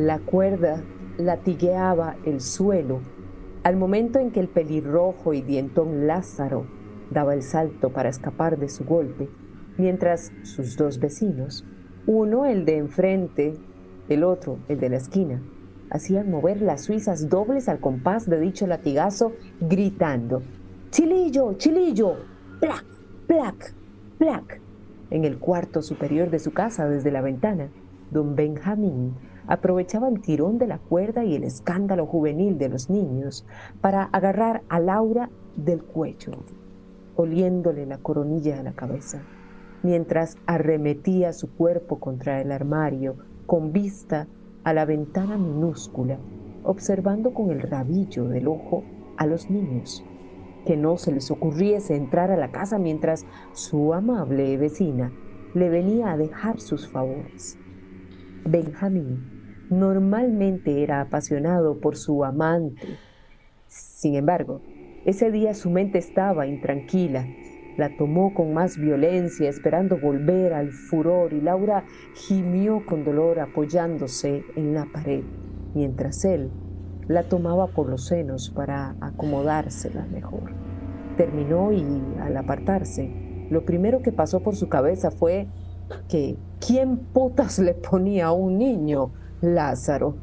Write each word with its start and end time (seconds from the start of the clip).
La 0.00 0.18
cuerda 0.18 0.82
latigueaba 1.18 2.16
el 2.24 2.40
suelo 2.40 3.02
al 3.64 3.76
momento 3.76 4.18
en 4.18 4.30
que 4.30 4.40
el 4.40 4.48
pelirrojo 4.48 5.34
y 5.34 5.42
dientón 5.42 6.06
Lázaro 6.06 6.66
daba 7.10 7.34
el 7.34 7.42
salto 7.42 7.90
para 7.92 8.08
escapar 8.08 8.58
de 8.58 8.70
su 8.70 8.86
golpe, 8.86 9.28
mientras 9.76 10.32
sus 10.42 10.78
dos 10.78 11.00
vecinos, 11.00 11.66
uno 12.06 12.46
el 12.46 12.64
de 12.64 12.78
enfrente, 12.78 13.58
el 14.08 14.24
otro 14.24 14.60
el 14.68 14.80
de 14.80 14.88
la 14.88 14.96
esquina, 14.96 15.42
hacían 15.90 16.30
mover 16.30 16.62
las 16.62 16.80
suizas 16.80 17.28
dobles 17.28 17.68
al 17.68 17.80
compás 17.80 18.26
de 18.26 18.40
dicho 18.40 18.66
latigazo, 18.66 19.34
gritando, 19.60 20.40
Chilillo, 20.88 21.58
chilillo, 21.58 22.16
plac, 22.58 22.86
plac, 23.26 23.74
plac. 24.16 24.62
En 25.10 25.26
el 25.26 25.38
cuarto 25.38 25.82
superior 25.82 26.30
de 26.30 26.38
su 26.38 26.52
casa, 26.52 26.88
desde 26.88 27.10
la 27.10 27.20
ventana, 27.20 27.68
don 28.10 28.34
Benjamín 28.34 29.14
aprovechaba 29.50 30.08
el 30.08 30.20
tirón 30.20 30.58
de 30.58 30.68
la 30.68 30.78
cuerda 30.78 31.24
y 31.24 31.34
el 31.34 31.42
escándalo 31.42 32.06
juvenil 32.06 32.56
de 32.56 32.68
los 32.68 32.88
niños 32.88 33.44
para 33.80 34.04
agarrar 34.04 34.62
a 34.68 34.78
Laura 34.78 35.28
del 35.56 35.82
cuello, 35.82 36.44
oliéndole 37.16 37.84
la 37.84 37.98
coronilla 37.98 38.56
de 38.56 38.62
la 38.62 38.74
cabeza, 38.74 39.22
mientras 39.82 40.38
arremetía 40.46 41.32
su 41.32 41.52
cuerpo 41.52 41.98
contra 41.98 42.40
el 42.40 42.52
armario 42.52 43.16
con 43.46 43.72
vista 43.72 44.28
a 44.62 44.72
la 44.72 44.84
ventana 44.84 45.36
minúscula, 45.36 46.18
observando 46.62 47.34
con 47.34 47.50
el 47.50 47.60
rabillo 47.60 48.28
del 48.28 48.46
ojo 48.46 48.84
a 49.16 49.26
los 49.26 49.50
niños. 49.50 50.04
Que 50.64 50.76
no 50.76 50.96
se 50.96 51.10
les 51.10 51.28
ocurriese 51.28 51.96
entrar 51.96 52.30
a 52.30 52.36
la 52.36 52.52
casa 52.52 52.78
mientras 52.78 53.26
su 53.52 53.94
amable 53.94 54.56
vecina 54.58 55.10
le 55.54 55.68
venía 55.70 56.12
a 56.12 56.16
dejar 56.16 56.60
sus 56.60 56.88
favores. 56.88 57.58
Benjamín 58.44 59.39
normalmente 59.70 60.82
era 60.82 61.00
apasionado 61.00 61.80
por 61.80 61.96
su 61.96 62.24
amante. 62.24 62.98
Sin 63.66 64.16
embargo, 64.16 64.60
ese 65.04 65.30
día 65.30 65.54
su 65.54 65.70
mente 65.70 65.98
estaba 65.98 66.46
intranquila. 66.46 67.26
La 67.76 67.96
tomó 67.96 68.34
con 68.34 68.52
más 68.52 68.76
violencia, 68.76 69.48
esperando 69.48 69.98
volver 69.98 70.52
al 70.52 70.72
furor, 70.72 71.32
y 71.32 71.40
Laura 71.40 71.84
gimió 72.14 72.84
con 72.84 73.04
dolor 73.04 73.38
apoyándose 73.38 74.44
en 74.56 74.74
la 74.74 74.86
pared, 74.92 75.22
mientras 75.74 76.24
él 76.24 76.50
la 77.06 77.22
tomaba 77.22 77.68
por 77.68 77.88
los 77.88 78.06
senos 78.06 78.50
para 78.50 78.94
acomodársela 79.00 80.04
mejor. 80.06 80.52
Terminó 81.16 81.72
y, 81.72 81.82
al 82.20 82.36
apartarse, 82.36 83.46
lo 83.50 83.64
primero 83.64 84.02
que 84.02 84.12
pasó 84.12 84.40
por 84.40 84.56
su 84.56 84.68
cabeza 84.68 85.10
fue 85.10 85.48
que 86.08 86.36
¿quién 86.64 86.98
putas 86.98 87.58
le 87.58 87.74
ponía 87.74 88.26
a 88.26 88.32
un 88.32 88.58
niño 88.58 89.10
Lázaro, 89.42 90.16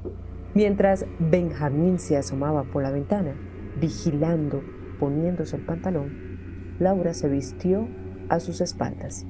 mientras 0.53 1.05
Benjamín 1.17 1.97
se 1.97 2.17
asomaba 2.17 2.63
por 2.65 2.83
la 2.83 2.91
ventana, 2.91 3.33
vigilando, 3.79 4.61
poniéndose 5.00 5.55
el 5.55 5.66
pantalón, 5.66 6.11
Laura 6.78 7.16
se 7.16 7.27
vistió 7.27 7.88
a 8.29 8.39
sus 8.39 8.61
espaldas. 8.61 9.25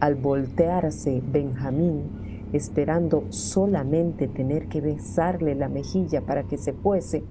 Al 0.00 0.16
voltearse 0.16 1.22
Benjamín, 1.26 2.50
esperando 2.52 3.24
solamente 3.30 4.28
tener 4.28 4.68
que 4.68 4.82
besarle 4.82 5.54
la 5.54 5.70
mejilla 5.70 6.20
para 6.20 6.42
que 6.42 6.58
se 6.58 6.74
fuese, 6.74 7.24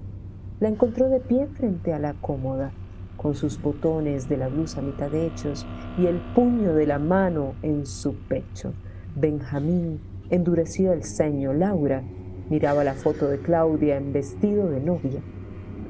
la 0.58 0.68
encontró 0.68 1.08
de 1.08 1.20
pie 1.20 1.46
frente 1.46 1.92
a 1.92 2.00
la 2.00 2.14
cómoda, 2.14 2.72
con 3.16 3.36
sus 3.36 3.62
botones 3.62 4.28
de 4.28 4.36
la 4.36 4.48
blusa 4.48 4.82
mitad 4.82 5.14
hechos 5.14 5.64
y 5.96 6.06
el 6.06 6.20
puño 6.34 6.74
de 6.74 6.86
la 6.86 6.98
mano 6.98 7.54
en 7.62 7.86
su 7.86 8.14
pecho. 8.14 8.72
Benjamín 9.14 10.00
endureció 10.30 10.92
el 10.92 11.04
ceño. 11.04 11.52
Laura 11.52 12.02
miraba 12.50 12.84
la 12.84 12.94
foto 12.94 13.28
de 13.28 13.38
Claudia 13.38 13.96
en 13.96 14.12
vestido 14.12 14.68
de 14.70 14.80
novia, 14.80 15.20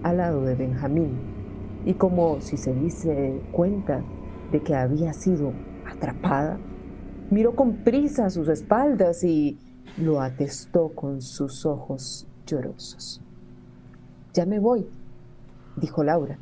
al 0.03 0.19
lado 0.19 0.43
de 0.43 0.55
Benjamín, 0.55 1.13
y 1.85 1.95
como 1.95 2.41
si 2.41 2.57
se 2.57 2.75
dice 2.75 3.41
cuenta 3.53 4.03
de 4.53 4.63
que 4.63 4.75
había 4.75 5.13
sido 5.13 5.53
atrapada, 5.87 6.59
miró 7.31 7.55
con 7.55 7.77
prisa 7.85 8.27
a 8.27 8.31
sus 8.31 8.49
espaldas 8.49 9.25
y 9.25 9.59
lo 9.99 10.21
atestó 10.21 10.91
con 10.91 11.23
sus 11.23 11.67
ojos 11.67 12.27
llorosos. 12.47 13.21
Ya 14.33 14.47
me 14.47 14.59
voy, 14.59 14.87
dijo 15.77 16.05
Laura, 16.05 16.39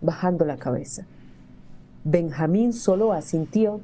bajando 0.00 0.44
la 0.44 0.56
cabeza. 0.56 1.06
Benjamín 2.04 2.72
solo 2.72 3.12
asintió 3.12 3.80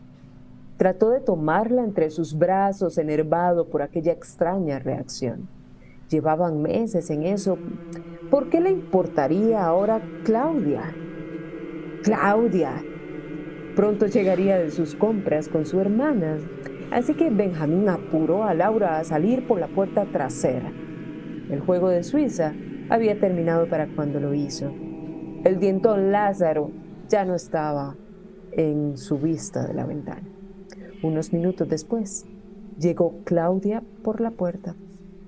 Trató 0.77 1.11
de 1.11 1.21
tomarla 1.21 1.83
entre 1.83 2.11
sus 2.11 2.37
brazos, 2.37 2.99
enervado 2.99 3.69
por 3.69 3.81
aquella 3.81 4.13
extraña 4.13 4.79
reacción. 4.79 5.49
Llevaban 6.11 6.61
meses 6.61 7.11
en 7.11 7.23
eso. 7.23 7.59
¿Por 8.31 8.51
qué 8.51 8.61
le 8.61 8.71
importaría 8.71 9.65
ahora 9.65 10.03
Claudia? 10.25 10.95
Claudia. 12.03 12.85
Pronto 13.75 14.07
llegaría 14.07 14.59
de 14.59 14.71
sus 14.71 14.95
compras 14.95 15.49
con 15.49 15.65
su 15.65 15.81
hermana. 15.81 16.39
Así 16.91 17.15
que 17.15 17.31
Benjamín 17.31 17.89
apuró 17.89 18.45
a 18.45 18.55
Laura 18.55 18.99
a 18.99 19.05
salir 19.05 19.47
por 19.47 19.59
la 19.59 19.69
puerta 19.69 20.05
trasera. 20.05 20.71
El 21.51 21.61
juego 21.61 21.89
de 21.89 22.03
Suiza 22.03 22.53
había 22.91 23.19
terminado 23.19 23.69
para 23.69 23.89
cuando 23.89 24.21
lo 24.21 24.35
hizo. 24.35 24.73
El 25.45 25.59
dientón 25.59 26.13
Lázaro 26.13 26.71
ya 27.09 27.25
no 27.25 27.35
estaba 27.35 27.97
en 28.53 28.97
su 28.97 29.19
vista 29.19 29.67
de 29.67 29.75
la 29.75 29.85
ventana. 29.85 30.36
Unos 31.07 31.33
minutos 31.33 31.69
después, 31.69 32.27
llegó 32.81 33.15
Claudia 33.23 33.81
por 34.03 34.21
la 34.21 34.33
puerta, 34.33 34.75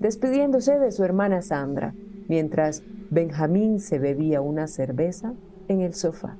despidiéndose 0.00 0.76
de 0.76 0.90
su 0.90 1.04
hermana 1.04 1.40
Sandra, 1.40 1.94
mientras 2.26 2.82
Benjamín 3.10 3.78
se 3.78 4.00
bebía 4.00 4.40
una 4.40 4.66
cerveza 4.66 5.34
en 5.68 5.80
el 5.80 5.94
sofá. 5.94 6.36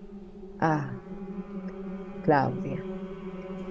Ah, 0.59 0.91
Claudia. 2.25 2.83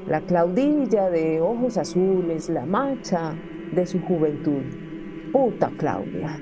La 0.07 0.22
Claudilla 0.22 1.09
de 1.09 1.41
ojos 1.41 1.78
azules, 1.78 2.47
la 2.47 2.66
macha 2.66 3.35
de 3.73 3.85
su 3.85 3.99
juventud. 3.99 4.63
Puta 5.34 5.69
Claudia. 5.78 6.39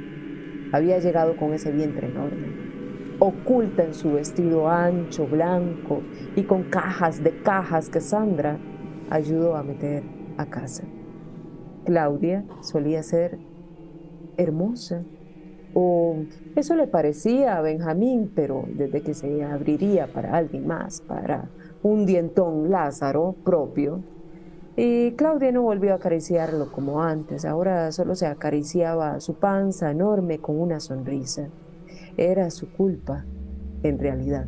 Había 0.72 1.00
llegado 1.00 1.36
con 1.36 1.52
ese 1.56 1.72
vientre 1.72 2.10
enorme, 2.10 2.54
oculta 3.18 3.86
en 3.86 3.96
su 3.96 4.12
vestido 4.12 4.70
ancho, 4.70 5.26
blanco 5.26 6.04
y 6.36 6.44
con 6.44 6.66
cajas 6.66 7.24
de 7.24 7.42
cajas 7.42 7.90
que 7.90 8.02
Sandra 8.02 8.60
ayudó 9.10 9.56
a 9.56 9.64
meter 9.64 10.04
a 10.38 10.46
casa. 10.46 10.84
Claudia 11.86 12.44
solía 12.62 13.04
ser 13.04 13.38
hermosa, 14.38 15.04
o 15.74 16.16
eso 16.56 16.76
le 16.76 16.88
parecía 16.88 17.58
a 17.58 17.62
Benjamín, 17.62 18.32
pero 18.34 18.66
desde 18.68 19.02
que 19.02 19.14
se 19.14 19.44
abriría 19.44 20.08
para 20.08 20.36
alguien 20.36 20.66
más, 20.66 21.02
para 21.02 21.50
un 21.84 22.06
dientón 22.06 22.72
Lázaro 22.72 23.36
propio, 23.44 24.02
y 24.78 25.12
Claudia 25.12 25.52
no 25.52 25.62
volvió 25.62 25.94
a 25.94 25.96
acariciarlo 25.96 26.72
como 26.72 27.02
antes, 27.02 27.46
ahora 27.46 27.92
solo 27.92 28.16
se 28.16 28.26
acariciaba 28.26 29.20
su 29.22 29.36
panza 29.36 29.92
enorme 29.92 30.40
con 30.40 30.60
una 30.60 30.82
sonrisa. 30.82 31.48
Era 32.18 32.50
su 32.50 32.70
culpa, 32.70 33.26
en 33.84 34.00
realidad. 34.00 34.48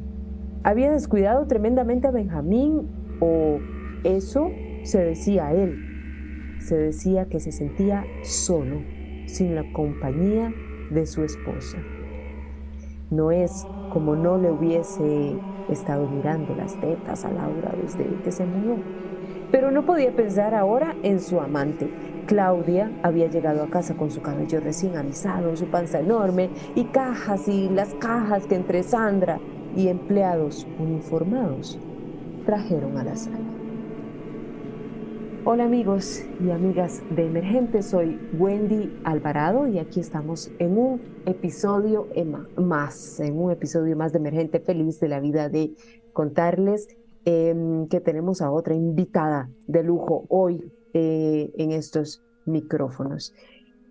Había 0.63 0.92
descuidado 0.92 1.45
tremendamente 1.48 2.07
a 2.07 2.12
Benjamín 2.12 2.89
o 3.21 3.60
eso 4.03 4.51
se 4.83 4.99
decía 4.99 5.51
él. 5.51 6.57
Se 6.59 6.75
decía 6.75 7.25
que 7.25 7.39
se 7.39 7.51
sentía 7.51 8.05
solo, 8.23 8.81
sin 9.25 9.55
la 9.55 9.71
compañía 9.73 10.53
de 10.89 11.05
su 11.05 11.23
esposa. 11.23 11.77
No 13.09 13.31
es 13.31 13.65
como 13.91 14.15
no 14.15 14.38
le 14.38 14.51
hubiese 14.51 15.38
estado 15.69 16.07
mirando 16.09 16.55
las 16.55 16.79
tetas 16.79 17.25
a 17.25 17.31
Laura 17.31 17.73
desde 17.81 18.05
que 18.23 18.31
se 18.31 18.45
mudó. 18.45 18.77
Pero 19.51 19.71
no 19.71 19.85
podía 19.85 20.11
pensar 20.15 20.53
ahora 20.53 20.95
en 21.03 21.19
su 21.19 21.39
amante. 21.39 21.89
Claudia 22.25 22.91
había 23.03 23.27
llegado 23.27 23.63
a 23.63 23.69
casa 23.69 23.95
con 23.95 24.11
su 24.11 24.21
cabello 24.21 24.59
recién 24.59 24.97
alisado, 24.97 25.55
su 25.55 25.67
panza 25.67 26.00
enorme 26.00 26.50
y 26.75 26.85
cajas 26.85 27.47
y 27.47 27.69
las 27.69 27.93
cajas 27.95 28.45
que 28.45 28.55
entre 28.55 28.83
Sandra 28.83 29.39
y 29.75 29.88
empleados 29.88 30.67
uniformados 30.79 31.79
trajeron 32.45 32.97
a 32.97 33.03
la 33.05 33.15
sala. 33.15 33.56
Hola 35.49 35.63
amigos 35.63 36.25
y 36.44 36.49
amigas 36.51 37.01
de 37.09 37.25
Emergente, 37.25 37.81
soy 37.81 38.19
Wendy 38.38 38.99
Alvarado 39.05 39.65
y 39.65 39.79
aquí 39.79 40.01
estamos 40.01 40.51
en 40.59 40.77
un 40.77 41.01
episodio 41.25 42.09
más, 42.57 43.21
en 43.21 43.39
un 43.39 43.51
episodio 43.51 43.95
más 43.95 44.11
de 44.11 44.19
Emergente 44.19 44.59
Feliz 44.59 44.99
de 44.99 45.07
la 45.07 45.21
vida 45.21 45.47
de 45.47 45.71
contarles 46.11 46.89
em, 47.23 47.88
que 47.88 48.01
tenemos 48.01 48.41
a 48.41 48.51
otra 48.51 48.75
invitada 48.75 49.49
de 49.67 49.83
lujo 49.83 50.25
hoy 50.27 50.69
eh, 50.94 51.50
en 51.55 51.71
estos 51.71 52.21
micrófonos. 52.45 53.33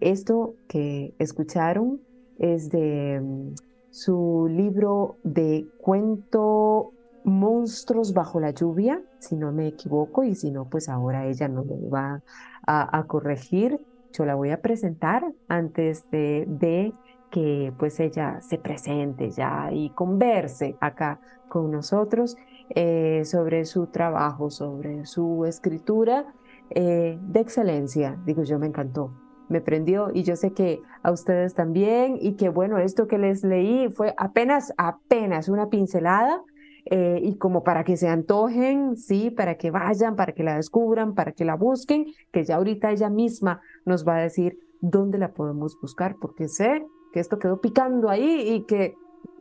Esto 0.01 0.57
que 0.69 1.15
escucharon 1.19 2.03
es 2.39 2.69
de 2.69 3.15
em, 3.15 3.55
su 3.89 4.47
libro 4.51 5.17
de 5.25 5.67
cuento 5.79 6.93
Monstruos 7.27 8.15
bajo 8.15 8.39
la 8.39 8.53
lluvia, 8.53 9.03
si 9.19 9.35
no 9.35 9.51
me 9.51 9.67
equivoco, 9.67 10.23
y 10.23 10.37
si 10.37 10.53
no, 10.53 10.67
pues 10.69 10.89
ahora 10.89 11.27
ella 11.27 11.49
no 11.49 11.65
me 11.65 11.89
va 11.89 12.23
a, 12.65 13.05
corregir. 13.09 13.81
Yo 14.13 14.25
la 14.25 14.37
voy 14.37 14.51
a 14.51 14.63
presentar 14.63 15.25
antes 15.49 16.09
de, 16.13 16.95
que 17.33 17.73
pues 17.77 17.99
ella 17.99 18.41
se 18.43 18.59
presente 18.59 19.33
ya 19.33 19.71
y 19.73 19.91
converse 19.91 20.77
acá 20.81 21.19
con 21.49 21.73
nosotros 21.73 22.37
eh, 22.71 23.23
sobre 23.25 23.65
su 23.65 23.89
trabajo, 23.89 24.49
sobre 24.49 25.05
su 25.05 25.45
escritura 25.47 26.33
eh, 26.71 27.19
de 27.21 27.41
excelencia. 27.41 28.17
Digo, 28.25 28.45
yo 28.45 28.61
me 28.61 28.69
encantó, 28.69 29.11
me 29.49 29.61
prendió 29.61 30.11
y 30.15 30.23
yo 30.23 30.37
sé 30.37 30.53
que 30.53 30.81
a 31.03 31.11
ustedes 31.11 31.55
también 31.55 32.19
y 32.21 32.35
que 32.35 32.51
bueno, 32.51 32.79
esto 32.79 33.09
que 33.09 33.19
les 33.19 33.43
leí 33.43 33.89
fue 33.89 34.15
apenas, 34.17 34.73
apenas 34.77 35.49
una 35.49 35.69
pincelada 35.71 36.41
eh, 36.89 37.19
y 37.21 37.37
como 37.37 37.65
para 37.65 37.83
que 37.83 37.97
se 37.97 38.09
antojen, 38.09 38.97
sí, 38.97 39.31
para 39.31 39.57
que 39.57 39.73
vayan, 39.73 40.15
para 40.15 40.33
que 40.33 40.45
la 40.45 40.55
descubran, 40.57 41.15
para 41.15 41.33
que 41.33 41.45
la 41.45 41.57
busquen, 41.57 42.07
que 42.31 42.45
ya 42.45 42.57
ahorita 42.57 42.93
ella 42.93 43.11
misma 43.11 43.61
nos 43.85 44.07
va 44.07 44.17
a 44.17 44.23
decir 44.23 44.61
dónde 44.81 45.19
la 45.19 45.33
podemos 45.33 45.77
buscar, 45.81 46.15
porque 46.21 46.47
sé 46.47 46.87
que 47.13 47.19
esto 47.19 47.41
quedó 47.41 47.61
picando 47.61 48.09
ahí 48.09 48.53
y 48.55 48.67
que 48.67 48.95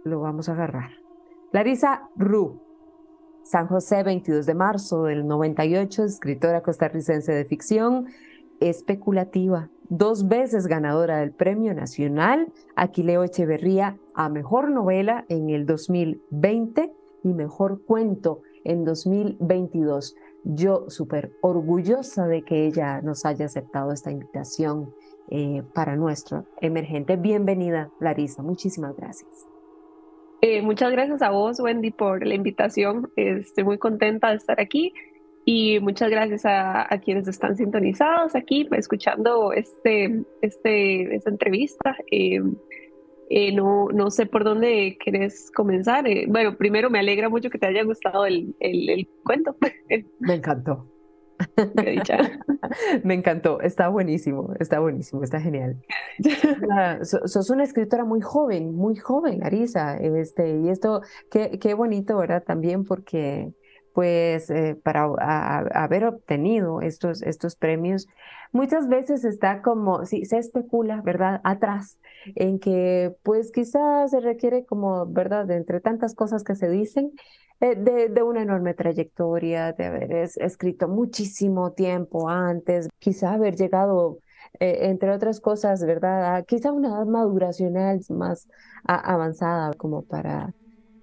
lo 0.04 0.22
vamos 0.22 0.50
a 0.50 0.54
agarrar. 0.54 0.90
Larisa 1.52 2.10
Ru, 2.16 2.62
San 3.44 3.68
José, 3.68 4.02
22 4.02 4.48
de 4.48 4.56
marzo 4.56 5.04
del 5.04 5.28
98, 5.28 6.04
escritora 6.04 6.64
costarricense 6.64 7.32
de 7.32 7.46
ficción, 7.46 8.08
especulativa, 8.60 9.70
dos 9.90 10.28
veces 10.28 10.66
ganadora 10.66 11.18
del 11.18 11.32
Premio 11.32 11.76
Nacional 11.76 12.52
Aquileo 12.76 13.24
Echeverría 13.24 13.98
a 14.16 14.30
Mejor 14.30 14.72
Novela 14.72 15.26
en 15.30 15.52
el 15.52 15.68
2020 15.68 16.92
y 17.26 17.34
Mejor 17.34 17.84
Cuento 17.84 18.42
en 18.64 18.86
2022. 18.86 20.16
Yo 20.44 20.90
súper 20.90 21.32
orgullosa 21.42 22.28
de 22.28 22.44
que 22.44 22.68
ella 22.68 23.02
nos 23.02 23.26
haya 23.26 23.46
aceptado 23.46 23.92
esta 23.92 24.12
invitación 24.12 24.94
eh, 25.32 25.64
para 25.74 25.96
nuestro 25.96 26.46
emergente. 26.62 27.16
Bienvenida, 27.16 27.90
Larisa. 28.00 28.44
Muchísimas 28.44 28.96
gracias. 28.96 29.48
Eh, 30.42 30.62
muchas 30.62 30.92
gracias 30.92 31.24
a 31.24 31.32
vos, 31.32 31.60
Wendy, 31.60 31.90
por 31.90 32.26
la 32.26 32.36
invitación. 32.36 33.12
Estoy 33.16 33.64
muy 33.64 33.80
contenta 33.80 34.30
de 34.30 34.36
estar 34.36 34.62
aquí 34.62 34.94
y 35.46 35.80
muchas 35.80 36.12
gracias 36.12 36.44
a, 36.46 36.88
quienes 37.04 37.28
están 37.28 37.56
sintonizados 37.56 38.36
aquí, 38.36 38.70
escuchando 38.72 39.52
este, 39.52 40.24
este, 40.42 41.16
esta 41.16 41.30
entrevista. 41.32 41.98
Eh, 42.12 42.42
eh, 43.30 43.52
no, 43.52 43.88
no 43.90 44.12
sé 44.12 44.26
por 44.26 44.44
dónde 44.44 44.98
querés 45.04 45.52
comenzar. 45.52 46.08
Eh, 46.08 46.26
bueno, 46.28 46.58
primero 46.58 46.90
me 46.90 47.00
alegra 47.00 47.30
mucho 47.30 47.50
que 47.50 47.58
te 47.58 47.68
haya 47.68 47.84
gustado 47.84 48.26
el, 48.26 48.56
el, 48.60 49.08
cuento. 49.24 49.56
Me 50.20 50.36
encantó. 50.36 50.92
me 53.04 53.14
encantó, 53.14 53.60
está 53.60 53.90
buenísimo, 53.90 54.54
está 54.58 54.80
buenísimo, 54.80 55.22
está 55.22 55.42
genial. 55.42 55.76
sos 57.04 57.50
una 57.50 57.66
escritora 57.66 58.06
muy 58.06 58.22
joven, 58.22 58.74
muy 58.74 58.96
joven, 58.96 59.44
Arisa, 59.44 59.98
este, 59.98 60.60
y 60.60 60.70
esto, 60.70 61.02
qué, 61.30 61.60
qué 61.60 61.74
bonito, 61.74 62.18
¿verdad? 62.18 62.42
También 62.42 62.86
porque 62.86 63.54
pues 63.96 64.50
eh, 64.50 64.78
para 64.84 65.06
haber 65.74 66.04
obtenido 66.04 66.82
estos, 66.82 67.22
estos 67.22 67.56
premios, 67.56 68.08
muchas 68.52 68.90
veces 68.90 69.24
está 69.24 69.62
como, 69.62 70.06
sí, 70.06 70.26
se 70.26 70.38
especula, 70.38 71.02
¿verdad? 71.02 71.40
Atrás, 71.46 72.02
en 72.36 72.60
que 72.60 73.16
pues 73.24 73.54
quizás 73.54 74.12
se 74.12 74.20
requiere 74.20 74.66
como, 74.66 75.06
¿verdad? 75.06 75.46
De 75.46 75.56
entre 75.56 75.80
tantas 75.80 76.14
cosas 76.14 76.44
que 76.44 76.56
se 76.56 76.70
dicen, 76.70 77.14
eh, 77.62 77.76
de, 77.78 78.22
una 78.22 78.42
enorme 78.42 78.74
trayectoria, 78.74 79.72
de 79.72 79.86
haber 79.86 80.12
escrito 80.12 80.90
muchísimo 80.90 81.72
tiempo 81.72 82.28
antes, 82.28 82.90
quizá 83.00 83.32
haber 83.34 83.56
llegado, 83.56 84.20
eh, 84.60 84.90
entre 84.90 85.12
otras 85.12 85.40
cosas, 85.40 85.86
¿verdad? 85.86 86.36
A 86.36 86.44
quizá 86.44 86.74
una 86.74 86.90
edad 86.90 87.06
maduracional 87.06 88.02
más 88.10 88.50
avanzada 88.84 89.72
como 89.76 90.04
para, 90.04 90.54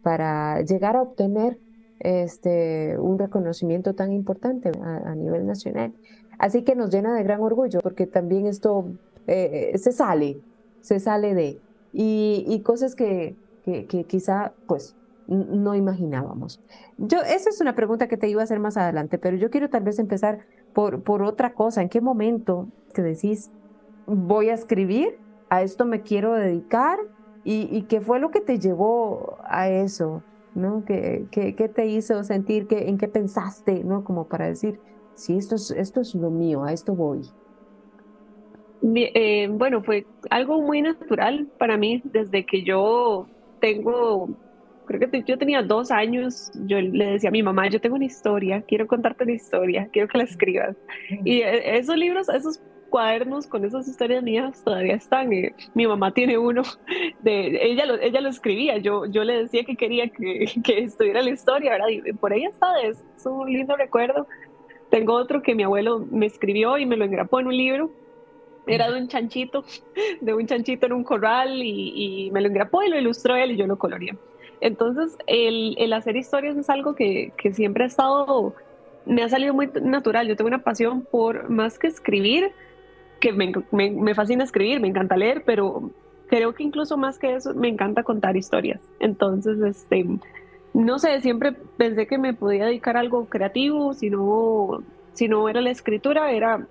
para 0.03 0.61
llegar 0.61 0.97
a 0.97 1.03
obtener 1.03 1.59
este, 2.03 2.99
un 2.99 3.19
reconocimiento 3.19 3.95
tan 3.95 4.13
importante 4.13 4.73
a, 4.83 5.15
nivel 5.15 5.47
nacional. 5.47 5.93
Así 6.39 6.63
que 6.63 6.75
nos 6.75 6.91
llena 6.91 7.15
de 7.15 7.23
gran 7.23 7.41
orgullo 7.41 7.81
porque 7.81 8.07
también 8.07 8.47
esto 8.47 8.87
eh, 9.29 9.73
se 9.79 9.93
sale, 9.93 10.41
se 10.81 10.99
sale 10.99 11.35
de, 11.35 11.61
y, 11.93 12.61
cosas 12.65 12.97
que, 12.97 13.37
que, 13.65 13.87
quizá 14.05 14.53
pues 14.67 14.97
no 15.29 15.75
imaginábamos. 15.77 16.61
Yo, 16.99 17.19
esa 17.23 17.51
es 17.51 17.61
una 17.61 17.75
pregunta 17.75 18.09
que 18.09 18.17
te 18.17 18.29
iba 18.29 18.41
a 18.41 18.45
hacer 18.45 18.59
más 18.59 18.77
adelante, 18.77 19.19
pero 19.19 19.37
yo 19.37 19.51
quiero 19.51 19.71
tal 19.71 19.85
vez 19.85 19.99
empezar 20.01 20.41
por, 20.73 21.03
por 21.03 21.23
otra 21.23 21.55
cosa. 21.55 21.83
¿En 21.83 21.89
qué 21.89 22.01
momento 22.01 22.67
te 22.93 23.03
decís, 23.03 23.53
voy 24.07 24.49
a 24.49 24.55
escribir, 24.55 25.19
a 25.49 25.63
esto 25.63 25.85
me 25.85 26.03
quiero 26.03 26.35
dedicar? 26.35 26.99
¿Y, 27.45 27.69
y 27.71 27.83
qué 27.83 28.01
fue 28.01 28.19
lo 28.19 28.31
que 28.31 28.41
te 28.41 28.59
llevó 28.59 29.39
a 29.45 29.69
eso? 29.69 30.23
¿No? 30.55 30.85
¿Qué, 30.85 31.27
qué, 31.31 31.69
te 31.69 31.87
hizo 31.87 32.23
sentir? 32.25 32.67
que 32.67 32.89
¿En 32.89 32.99
qué 32.99 33.09
pensaste? 33.09 33.85
¿no? 33.85 34.05
Como 34.05 34.29
para 34.29 34.47
decir, 34.47 34.79
sí, 35.15 35.37
esto 35.37 35.57
es, 35.57 35.71
esto 35.71 36.01
es 36.01 36.15
lo 36.15 36.31
mío, 36.31 36.65
a 36.65 36.73
esto 36.73 36.95
voy. 36.95 37.23
Eh, 38.83 39.49
bueno, 39.49 39.83
fue 39.83 40.07
algo 40.31 40.61
muy 40.61 40.83
natural 40.83 41.47
para 41.59 41.77
mí 41.77 42.03
desde 42.05 42.45
que 42.45 42.65
yo 42.65 43.29
tengo, 43.61 44.29
creo 44.87 45.09
que 45.09 45.23
yo 45.23 45.39
tenía 45.39 45.63
dos 45.63 45.93
años, 45.93 46.51
yo 46.67 46.81
le 46.81 47.13
decía 47.13 47.29
a 47.29 47.33
mi 47.33 47.45
mamá, 47.45 47.69
yo 47.69 47.81
tengo 47.81 47.95
una 47.95 48.07
historia, 48.07 48.63
quiero 48.63 48.89
contarte 48.89 49.23
una 49.23 49.35
historia, 49.35 49.89
quiero 49.93 50.09
que 50.09 50.19
la 50.19 50.25
escribas. 50.25 50.77
Y 51.25 51.43
eh, 51.43 51.79
esos 51.79 51.97
libros, 51.97 52.29
esos 52.29 52.61
cuadernos 52.93 53.47
con 53.47 53.65
esas 53.65 53.89
historias 53.89 54.23
mías 54.23 54.63
todavía 54.63 54.95
están. 54.95 55.33
Eh, 55.33 55.55
mi 55.73 55.87
mamá 55.87 56.13
tiene 56.13 56.37
uno, 56.37 56.63
de, 57.21 57.59
ella, 57.65 57.87
lo, 57.87 57.99
ella 57.99 58.21
lo 58.21 58.29
escribía, 58.29 58.77
yo, 58.77 59.07
yo 59.07 59.25
le 59.25 59.39
decía 59.45 59.65
que 59.65 59.77
quería 59.77 60.09
que, 60.09 60.45
que 60.65 60.81
estuviera 60.85 61.23
la 61.23 61.31
historia, 61.31 61.71
¿verdad? 61.71 61.89
Y 61.89 62.13
por 62.13 62.35
ella 62.35 62.51
está, 62.51 62.81
es, 62.83 63.03
un 63.25 63.51
lindo 63.51 63.75
recuerdo. 63.77 64.27
Tengo 64.91 65.15
otro 65.15 65.41
que 65.43 65.55
mi 65.55 65.63
abuelo 65.63 66.07
me 66.11 66.27
escribió 66.27 66.77
y 66.77 66.85
me 66.85 66.99
lo 66.99 67.07
engrapó 67.07 67.41
en 67.41 67.47
un 67.47 67.57
libro. 67.57 67.91
Era 68.67 68.91
de 68.91 69.01
un 69.01 69.09
chanchito, 69.09 69.65
de 70.21 70.35
un 70.35 70.47
chanchito 70.47 70.85
en 70.85 70.93
un 70.93 71.03
corral 71.03 71.63
y, 71.63 72.27
y 72.27 72.31
me 72.31 72.43
lo 72.43 72.49
engrapó 72.49 72.83
y 72.83 72.91
lo 72.91 72.99
ilustró 72.99 73.37
él 73.37 73.53
y 73.53 73.57
yo 73.57 73.67
lo 73.67 73.79
coloreé. 73.79 74.17
Entonces, 74.61 75.17
el, 75.27 75.75
el 75.79 75.93
hacer 75.95 76.15
historias 76.17 76.57
es 76.59 76.69
algo 76.69 76.95
que, 76.95 77.33
que 77.39 77.53
siempre 77.53 77.85
ha 77.85 77.87
estado 77.87 78.55
me 79.07 79.23
ha 79.23 79.29
salido 79.29 79.55
muy 79.55 79.71
natural. 79.83 80.29
Yo 80.29 80.37
tengo 80.37 80.49
una 80.49 80.63
pasión 80.63 81.03
por 81.11 81.49
más 81.49 81.79
que 81.79 81.87
escribir, 81.87 82.53
que 83.23 83.33
me, 83.33 83.53
me, 83.93 84.15
fascina 84.17 84.43
escribir, 84.43 84.81
me 84.81 84.89
encanta 84.89 85.17
leer, 85.17 85.45
pero 85.47 85.91
creo 86.27 86.55
que 86.55 86.65
incluso 86.65 86.97
más 86.97 87.21
que 87.21 87.37
eso, 87.37 87.55
me 87.55 87.69
encanta 87.69 88.03
contar 88.03 88.37
historias. 88.37 88.81
Entonces, 88.99 89.61
este, 89.61 90.05
no 90.75 90.99
sé, 90.99 91.21
siempre 91.21 91.53
pensé 91.77 92.09
que 92.09 92.19
me 92.19 92.35
podía 92.35 92.67
dedicar 92.67 92.97
a 92.97 93.01
algo 93.01 93.27
creativo, 93.27 93.95
si 93.95 94.11
no, 94.11 94.83
si 95.13 95.29
no 95.29 95.49
era 95.49 95.61
la 95.61 95.71
escritura, 95.71 96.33
era 96.33 96.67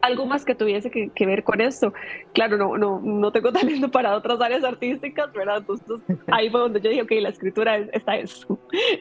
algo 0.00 0.26
más 0.26 0.44
que 0.44 0.56
tuviese 0.56 0.90
que, 0.90 1.26
ver 1.26 1.44
con 1.44 1.60
esto. 1.60 1.92
Claro, 2.32 2.56
no, 2.56 2.76
no, 2.76 3.00
no 3.00 3.30
tengo 3.30 3.52
talento 3.52 3.88
para 3.88 4.16
otras 4.16 4.40
áreas 4.40 4.64
artísticas, 4.64 5.32
¿verdad? 5.32 5.58
Entonces 5.58 6.00
ahí 6.26 6.50
fue 6.50 6.58
donde 6.58 6.80
yo 6.80 6.90
dije, 6.90 7.02
ok, 7.02 7.12
la 7.20 7.28
escritura, 7.28 7.76
esta 7.76 8.16
es, 8.16 8.44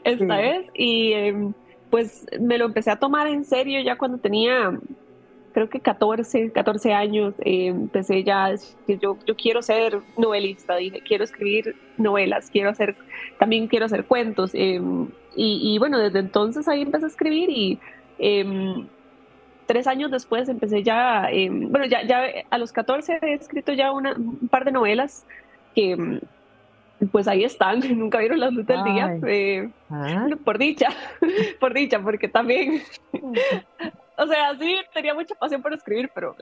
esta 0.03 0.43
es. 0.43 0.67
Y 0.75 1.13
em, 1.13 1.53
pues 1.89 2.27
me 2.39 2.59
lo 2.59 2.65
empecé 2.65 2.91
a 2.91 2.99
tomar 2.99 3.25
en 3.25 3.45
serio 3.45 3.81
ya 3.81 3.97
cuando 3.97 4.19
tenía 4.19 4.77
creo 5.57 5.69
que 5.69 5.79
14, 5.79 6.51
14 6.51 6.93
años, 6.93 7.33
eh, 7.39 7.65
empecé 7.65 8.23
ya 8.23 8.53
yo, 8.87 9.17
yo 9.25 9.35
quiero 9.35 9.63
ser 9.63 10.01
novelista, 10.15 10.75
dije, 10.75 11.01
quiero 11.01 11.23
escribir 11.23 11.75
novelas, 11.97 12.51
quiero 12.51 12.69
hacer, 12.69 12.95
también 13.39 13.67
quiero 13.67 13.87
hacer 13.87 14.05
cuentos. 14.05 14.51
Eh, 14.53 14.79
y, 15.35 15.75
bueno, 15.79 15.97
desde 15.97 16.19
entonces 16.19 16.67
ahí 16.67 16.83
empecé 16.83 17.05
a 17.05 17.07
escribir 17.07 17.49
y 17.49 17.79
em, 18.19 18.87
tres 19.65 19.87
años 19.87 20.11
después 20.11 20.47
empecé 20.47 20.83
ya, 20.83 21.27
em, 21.31 21.71
bueno, 21.71 21.87
ya, 21.87 22.03
ya 22.05 22.21
a 22.51 22.57
los 22.59 22.71
14 22.71 23.17
he 23.23 23.33
escrito 23.33 23.73
ya 23.73 23.91
una, 23.91 24.13
un 24.13 24.47
par 24.49 24.63
de 24.63 24.71
novelas 24.71 25.25
que 25.73 25.93
em, 25.93 26.19
pues 27.11 27.27
ahí 27.27 27.43
están, 27.43 27.79
nunca 27.97 28.19
vieron 28.19 28.41
la 28.41 28.51
luz 28.51 28.67
del 28.67 28.83
día, 28.83 29.19
eh, 29.25 29.71
ah. 29.89 30.27
por 30.45 30.59
dicha, 30.59 30.89
por 31.59 31.73
dicha, 31.73 31.99
porque 31.99 32.27
también 32.27 32.83
o 34.17 34.27
sea, 34.27 34.55
sí, 34.59 34.75
tenía 34.93 35.13
mucha 35.13 35.35
pasión 35.35 35.61
por 35.61 35.73
escribir, 35.73 36.09
pero 36.13 36.35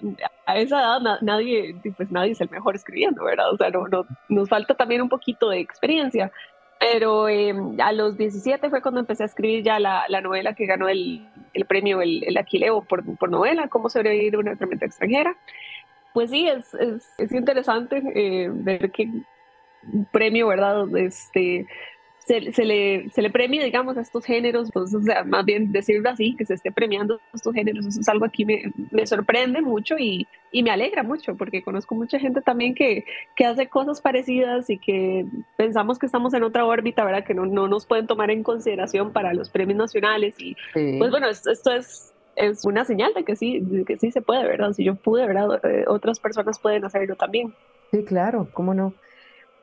a 0.45 0.57
esa 0.57 0.79
edad 0.79 1.19
nadie, 1.21 1.75
pues 1.97 2.09
nadie 2.09 2.31
es 2.31 2.41
el 2.41 2.49
mejor 2.49 2.75
escribiendo, 2.75 3.23
¿verdad? 3.25 3.51
O 3.51 3.57
sea, 3.57 3.69
no, 3.69 3.87
no, 3.87 4.05
nos 4.29 4.47
falta 4.47 4.75
también 4.75 5.01
un 5.01 5.09
poquito 5.09 5.49
de 5.49 5.59
experiencia. 5.59 6.31
Pero 6.79 7.29
em, 7.29 7.79
a 7.79 7.91
los 7.91 8.17
17 8.17 8.69
fue 8.69 8.81
cuando 8.81 8.99
empecé 8.99 9.23
a 9.23 9.27
escribir 9.27 9.63
ya 9.63 9.79
la, 9.79 10.05
la 10.09 10.21
novela 10.21 10.55
que 10.55 10.65
ganó 10.65 10.89
el, 10.89 11.27
el 11.53 11.65
premio, 11.65 12.01
el, 12.01 12.23
el 12.23 12.37
Aquileo 12.37 12.81
por, 12.81 13.03
por, 13.17 13.29
novela, 13.29 13.67
Cómo 13.69 13.89
sobrevivir 13.89 14.35
a 14.35 14.39
una 14.39 14.51
enfermedad 14.51 14.83
extranjera. 14.83 15.37
Pues 16.13 16.31
sí, 16.31 16.47
es, 16.47 16.73
es, 16.75 17.13
es 17.17 17.31
interesante 17.31 18.01
eh, 18.15 18.49
ver 18.51 18.91
que 18.91 19.09
un 19.91 20.05
premio, 20.11 20.47
¿verdad? 20.47 20.85
Este, 20.97 21.67
se, 22.25 22.51
se, 22.53 22.65
le, 22.65 23.09
se 23.11 23.21
le 23.21 23.29
premia, 23.29 23.63
digamos, 23.63 23.97
a 23.97 24.01
estos 24.01 24.25
géneros, 24.25 24.69
pues, 24.73 24.93
o 24.95 25.01
sea, 25.01 25.23
más 25.23 25.45
bien 25.45 25.71
decirlo 25.71 26.09
así, 26.09 26.35
que 26.35 26.45
se 26.45 26.55
esté 26.55 26.71
premiando 26.71 27.19
estos 27.33 27.53
géneros, 27.53 27.85
eso 27.85 27.99
es 27.99 28.09
algo 28.09 28.25
aquí 28.25 28.45
me, 28.45 28.73
me 28.91 29.05
sorprende 29.05 29.61
mucho 29.61 29.95
y, 29.99 30.27
y, 30.51 30.63
me 30.63 30.71
alegra 30.71 31.03
mucho, 31.03 31.35
porque 31.35 31.61
conozco 31.61 31.93
mucha 31.93 32.17
gente 32.17 32.41
también 32.41 32.73
que, 32.73 33.05
que, 33.35 33.45
hace 33.45 33.67
cosas 33.67 34.01
parecidas 34.01 34.69
y 34.71 34.79
que 34.79 35.25
pensamos 35.55 35.99
que 35.99 36.07
estamos 36.07 36.33
en 36.33 36.43
otra 36.43 36.65
órbita, 36.65 37.05
¿verdad? 37.05 37.23
Que 37.23 37.35
no, 37.35 37.45
no 37.45 37.67
nos 37.67 37.85
pueden 37.85 38.07
tomar 38.07 38.31
en 38.31 38.41
consideración 38.41 39.13
para 39.13 39.33
los 39.33 39.49
premios 39.49 39.77
nacionales 39.77 40.35
y 40.39 40.55
pues 40.73 41.11
bueno, 41.11 41.29
esto, 41.29 41.51
esto 41.51 41.71
es 41.71 42.11
es 42.35 42.65
una 42.65 42.83
señal 42.83 43.13
de 43.13 43.23
que 43.23 43.37
sí, 43.37 43.61
de 43.61 43.85
que 43.85 43.97
sí 43.97 44.11
se 44.11 44.21
puede, 44.21 44.45
¿verdad? 44.45 44.73
Si 44.73 44.83
yo 44.83 44.95
pude, 44.95 45.25
¿verdad? 45.25 45.59
Eh, 45.63 45.85
otras 45.87 46.19
personas 46.19 46.59
pueden 46.59 46.83
hacerlo 46.83 47.15
también. 47.15 47.53
Sí, 47.91 48.03
claro, 48.03 48.49
cómo 48.53 48.73
no. 48.73 48.93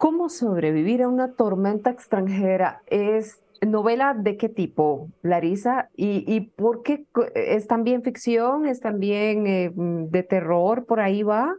¿Cómo 0.02 0.30
sobrevivir 0.30 1.02
a 1.02 1.08
una 1.08 1.36
tormenta 1.36 1.90
extranjera? 1.90 2.82
¿Es 2.88 3.40
novela 3.64 4.14
de 4.18 4.36
qué 4.36 4.48
tipo, 4.48 5.12
Larisa? 5.22 5.90
¿Y, 5.96 6.24
y 6.26 6.40
por 6.40 6.82
qué 6.82 7.06
es 7.36 7.68
también 7.68 8.02
ficción? 8.02 8.66
¿Es 8.66 8.80
también 8.80 9.46
eh, 9.46 9.70
de 9.72 10.22
terror? 10.24 10.86
¿Por 10.86 10.98
ahí 10.98 11.22
va? 11.22 11.54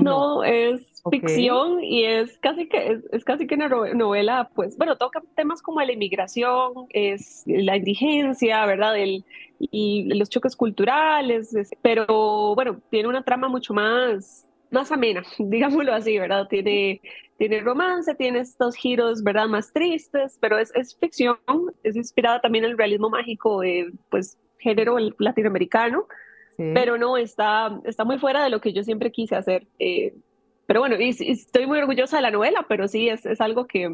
No, 0.00 0.44
es 0.44 1.02
ficción 1.10 1.84
y 1.84 2.04
es 2.04 2.38
casi 2.38 2.68
que 2.68 3.00
es, 3.12 3.22
casi 3.24 3.46
que 3.46 3.56
una 3.56 3.68
novela, 3.68 4.48
pues, 4.54 4.78
bueno, 4.78 4.96
toca 4.96 5.20
temas 5.36 5.60
como 5.60 5.82
la 5.82 5.92
inmigración, 5.92 6.72
es 6.88 7.42
la 7.44 7.76
indigencia, 7.76 8.64
¿verdad? 8.64 8.98
El, 8.98 9.26
y 9.58 10.14
los 10.14 10.30
choques 10.30 10.56
culturales, 10.56 11.54
pero 11.82 12.54
bueno, 12.54 12.80
tiene 12.88 13.10
una 13.10 13.24
trama 13.24 13.48
mucho 13.48 13.74
más 13.74 14.47
más 14.70 14.92
amena, 14.92 15.22
digámoslo 15.38 15.94
así, 15.94 16.18
¿verdad? 16.18 16.46
Tiene, 16.48 17.00
tiene 17.36 17.60
romance, 17.60 18.14
tiene 18.14 18.40
estos 18.40 18.76
giros, 18.76 19.22
¿verdad? 19.22 19.46
Más 19.46 19.72
tristes, 19.72 20.38
pero 20.40 20.58
es, 20.58 20.72
es 20.74 20.96
ficción, 20.96 21.38
es 21.82 21.96
inspirada 21.96 22.40
también 22.40 22.64
en 22.64 22.72
el 22.72 22.78
realismo 22.78 23.10
mágico, 23.10 23.62
eh, 23.62 23.90
pues 24.10 24.38
género 24.58 24.96
latinoamericano, 25.18 26.06
pero 26.74 26.98
no, 26.98 27.16
está, 27.16 27.80
está 27.84 28.04
muy 28.04 28.18
fuera 28.18 28.42
de 28.42 28.50
lo 28.50 28.60
que 28.60 28.72
yo 28.72 28.82
siempre 28.82 29.12
quise 29.12 29.36
hacer. 29.36 29.68
Eh, 29.78 30.12
pero 30.66 30.80
bueno, 30.80 30.96
y, 30.98 31.10
estoy 31.10 31.66
muy 31.66 31.78
orgullosa 31.78 32.16
de 32.16 32.22
la 32.22 32.32
novela, 32.32 32.66
pero 32.68 32.88
sí, 32.88 33.08
es, 33.08 33.24
es 33.24 33.40
algo 33.40 33.66
que 33.66 33.88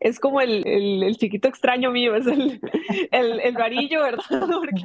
es 0.00 0.20
como 0.20 0.42
el, 0.42 0.64
el, 0.66 1.16
chiquito 1.16 1.48
extraño 1.48 1.90
mío, 1.90 2.14
es 2.14 2.26
el, 2.26 2.60
el, 3.10 3.40
el 3.40 3.54
varillo, 3.54 4.02
¿verdad? 4.02 4.22
Porque 4.30 4.84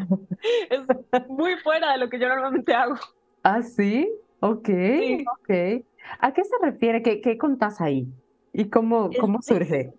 es 0.69 1.27
muy 1.27 1.55
fuera 1.57 1.91
de 1.91 1.97
lo 1.97 2.09
que 2.09 2.19
yo 2.19 2.29
normalmente 2.29 2.73
hago. 2.73 2.95
Ah, 3.43 3.61
sí. 3.61 4.09
Ok, 4.39 4.69
ok. 5.41 5.83
¿A 6.19 6.33
qué 6.33 6.43
se 6.43 6.55
refiere? 6.61 7.01
¿Qué, 7.01 7.21
qué 7.21 7.37
contás 7.37 7.81
ahí? 7.81 8.07
¿Y 8.53 8.69
cómo, 8.69 9.09
cómo 9.19 9.41
surge? 9.41 9.93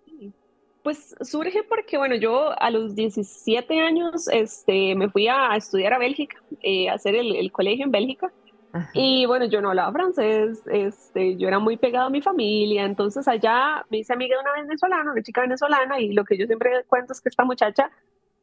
Pues 0.83 1.15
surge 1.21 1.63
porque, 1.63 1.97
bueno, 1.97 2.15
yo 2.15 2.59
a 2.59 2.71
los 2.71 2.95
17 2.95 3.79
años 3.79 4.27
este, 4.29 4.95
me 4.95 5.09
fui 5.09 5.27
a 5.27 5.55
estudiar 5.55 5.93
a 5.93 5.99
Bélgica, 5.99 6.37
eh, 6.61 6.89
a 6.89 6.93
hacer 6.93 7.15
el, 7.15 7.35
el, 7.35 7.51
colegio 7.51 7.85
en 7.85 7.91
Bélgica. 7.91 8.31
Y 8.93 9.25
bueno, 9.25 9.45
yo 9.45 9.61
no 9.61 9.69
hablaba 9.69 9.91
francés, 9.91 10.61
este, 10.71 11.35
yo 11.35 11.49
era 11.49 11.59
muy 11.59 11.75
pegado 11.75 12.07
a 12.07 12.09
mi 12.09 12.21
familia, 12.21 12.85
entonces 12.85 13.27
allá 13.27 13.85
me 13.89 13.97
hice 13.97 14.13
amiga 14.13 14.37
de 14.37 14.41
una 14.43 14.61
venezolana, 14.61 15.11
una 15.11 15.21
chica 15.21 15.41
venezolana, 15.41 15.99
y 15.99 16.13
lo 16.13 16.23
que 16.23 16.37
yo 16.37 16.47
siempre 16.47 16.85
cuento 16.87 17.11
es 17.11 17.19
que 17.19 17.27
esta 17.27 17.43
muchacha 17.43 17.91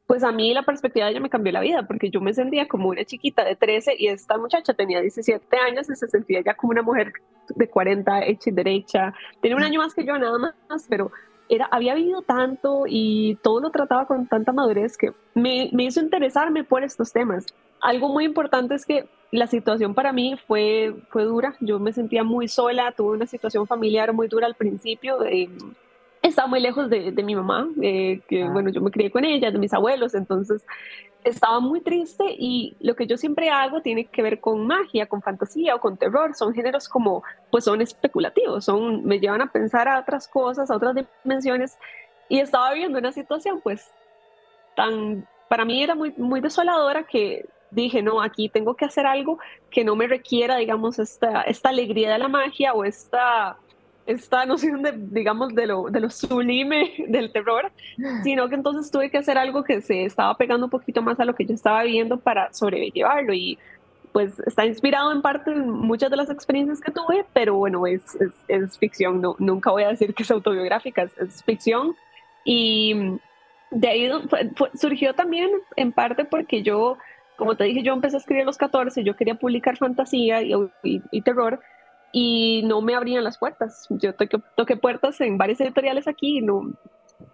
pues 0.08 0.24
a 0.24 0.32
mí 0.32 0.54
la 0.54 0.62
perspectiva 0.62 1.04
de 1.04 1.12
ella 1.12 1.20
me 1.20 1.28
cambió 1.28 1.52
la 1.52 1.60
vida, 1.60 1.86
porque 1.86 2.08
yo 2.08 2.22
me 2.22 2.32
sentía 2.32 2.66
como 2.66 2.88
una 2.88 3.04
chiquita 3.04 3.44
de 3.44 3.56
13 3.56 3.94
y 3.98 4.06
esta 4.06 4.38
muchacha 4.38 4.72
tenía 4.72 5.02
17 5.02 5.54
años 5.58 5.90
y 5.90 5.96
se 5.96 6.08
sentía 6.08 6.40
ya 6.40 6.54
como 6.54 6.70
una 6.70 6.80
mujer 6.80 7.12
de 7.54 7.68
40 7.68 8.24
hecha 8.24 8.48
y 8.48 8.54
derecha. 8.54 9.12
Tenía 9.42 9.58
un 9.58 9.62
año 9.62 9.80
más 9.80 9.92
que 9.92 10.06
yo 10.06 10.16
nada 10.16 10.38
más, 10.38 10.86
pero 10.88 11.12
era, 11.50 11.66
había 11.66 11.94
vivido 11.94 12.22
tanto 12.22 12.84
y 12.86 13.36
todo 13.42 13.60
lo 13.60 13.70
trataba 13.70 14.06
con 14.06 14.26
tanta 14.26 14.50
madurez 14.50 14.96
que 14.96 15.12
me, 15.34 15.68
me 15.74 15.84
hizo 15.84 16.00
interesarme 16.00 16.64
por 16.64 16.84
estos 16.84 17.12
temas. 17.12 17.44
Algo 17.82 18.08
muy 18.08 18.24
importante 18.24 18.76
es 18.76 18.86
que 18.86 19.10
la 19.30 19.46
situación 19.46 19.92
para 19.92 20.14
mí 20.14 20.36
fue, 20.46 20.94
fue 21.10 21.24
dura. 21.24 21.54
Yo 21.60 21.78
me 21.80 21.92
sentía 21.92 22.24
muy 22.24 22.48
sola, 22.48 22.92
tuve 22.92 23.14
una 23.14 23.26
situación 23.26 23.66
familiar 23.66 24.14
muy 24.14 24.28
dura 24.28 24.46
al 24.46 24.54
principio. 24.54 25.22
Eh, 25.26 25.50
estaba 26.28 26.49
muy 26.49 26.61
lejos 26.61 26.88
de, 26.90 27.12
de 27.12 27.23
mi 27.23 27.35
mamá, 27.35 27.68
eh, 27.82 28.20
que 28.28 28.44
ah. 28.44 28.50
bueno, 28.50 28.70
yo 28.70 28.80
me 28.80 28.90
crié 28.90 29.11
con 29.11 29.25
ella, 29.25 29.50
de 29.50 29.58
mis 29.58 29.73
abuelos, 29.73 30.14
entonces 30.14 30.64
estaba 31.25 31.61
muy 31.61 31.80
triste 31.80 32.25
y 32.26 32.76
lo 32.80 32.94
que 32.94 33.06
yo 33.06 33.16
siempre 33.16 33.50
hago 33.50 33.80
tiene 33.82 34.06
que 34.06 34.23
ver 34.23 34.40
con 34.40 34.66
magia, 34.66 35.06
con 35.06 35.23
fantasía 35.23 35.75
o 35.75 35.80
con 35.80 35.97
terror, 35.97 36.35
son 36.35 36.54
géneros 36.54 36.88
como, 36.88 37.23
pues 37.50 37.64
son 37.64 37.80
especulativos, 37.80 38.64
son, 38.64 39.04
me 39.04 39.18
llevan 39.18 39.42
a 39.42 39.50
pensar 39.50 39.88
a 39.88 40.00
otras 40.00 40.28
cosas, 40.28 40.70
a 40.70 40.76
otras 40.76 40.97
dimensiones 41.25 41.76
y 42.28 42.40
estaba 42.40 42.73
viviendo 42.73 42.99
una 42.99 43.12
situación 43.12 43.61
pues 43.61 43.90
tan, 44.76 45.26
para 45.49 45.64
mí 45.64 45.82
era 45.82 45.94
muy, 45.94 46.12
muy 46.16 46.40
desoladora 46.40 47.04
que 47.04 47.47
dije, 47.70 48.02
no, 48.02 48.23
aquí 48.23 48.49
tengo 48.49 48.75
que 48.75 48.85
hacer 48.85 49.06
algo 49.06 49.38
que 49.70 49.85
no 49.85 49.97
me 49.97 50.06
requiera, 50.06 50.56
digamos, 50.56 50.99
esta, 50.99 51.42
esta 51.42 51.68
alegría 51.68 52.12
de 52.12 52.18
la 52.18 52.28
magia 52.28 52.73
o 52.73 52.85
esta 52.85 53.58
esta 54.08 54.46
noción 54.46 54.82
de, 54.82 54.92
digamos, 54.96 55.54
de 55.54 55.66
lo, 55.66 55.90
de 55.90 56.00
lo 56.00 56.08
sublime 56.08 56.94
del 57.08 57.30
terror, 57.30 57.70
sino 58.24 58.48
que 58.48 58.54
entonces 58.54 58.90
tuve 58.90 59.10
que 59.10 59.18
hacer 59.18 59.36
algo 59.36 59.62
que 59.62 59.82
se 59.82 60.04
estaba 60.04 60.34
pegando 60.36 60.66
un 60.66 60.70
poquito 60.70 61.02
más 61.02 61.20
a 61.20 61.26
lo 61.26 61.34
que 61.34 61.44
yo 61.44 61.54
estaba 61.54 61.82
viendo 61.82 62.18
para 62.18 62.50
sobrellevarlo. 62.54 63.34
Y 63.34 63.58
pues 64.12 64.40
está 64.40 64.64
inspirado 64.64 65.12
en 65.12 65.20
parte 65.20 65.50
en 65.50 65.68
muchas 65.68 66.10
de 66.10 66.16
las 66.16 66.30
experiencias 66.30 66.80
que 66.80 66.90
tuve, 66.90 67.26
pero 67.34 67.54
bueno, 67.56 67.86
es, 67.86 68.14
es, 68.14 68.32
es 68.48 68.78
ficción, 68.78 69.20
no, 69.20 69.36
nunca 69.38 69.70
voy 69.70 69.82
a 69.82 69.88
decir 69.88 70.14
que 70.14 70.22
es 70.22 70.30
autobiográfica, 70.30 71.02
es, 71.02 71.44
ficción. 71.44 71.94
Y 72.46 73.18
de 73.70 73.88
ahí 73.88 74.10
surgió 74.74 75.14
también 75.14 75.50
en 75.76 75.92
parte 75.92 76.24
porque 76.24 76.62
yo, 76.62 76.96
como 77.36 77.56
te 77.56 77.64
dije, 77.64 77.82
yo 77.82 77.92
empecé 77.92 78.16
a 78.16 78.20
escribir 78.20 78.44
a 78.44 78.46
los 78.46 78.56
14, 78.56 79.04
yo 79.04 79.16
quería 79.16 79.34
publicar 79.34 79.76
fantasía 79.76 80.40
y, 80.40 80.54
y, 80.82 81.02
y 81.10 81.20
terror, 81.20 81.60
y 82.12 82.62
no 82.64 82.80
me 82.80 82.94
abrían 82.94 83.24
las 83.24 83.38
puertas. 83.38 83.86
Yo 83.90 84.14
toqué, 84.14 84.38
toqué 84.56 84.76
puertas 84.76 85.20
en 85.20 85.38
varias 85.38 85.60
editoriales 85.60 86.08
aquí 86.08 86.38
y 86.38 86.40
no, 86.40 86.72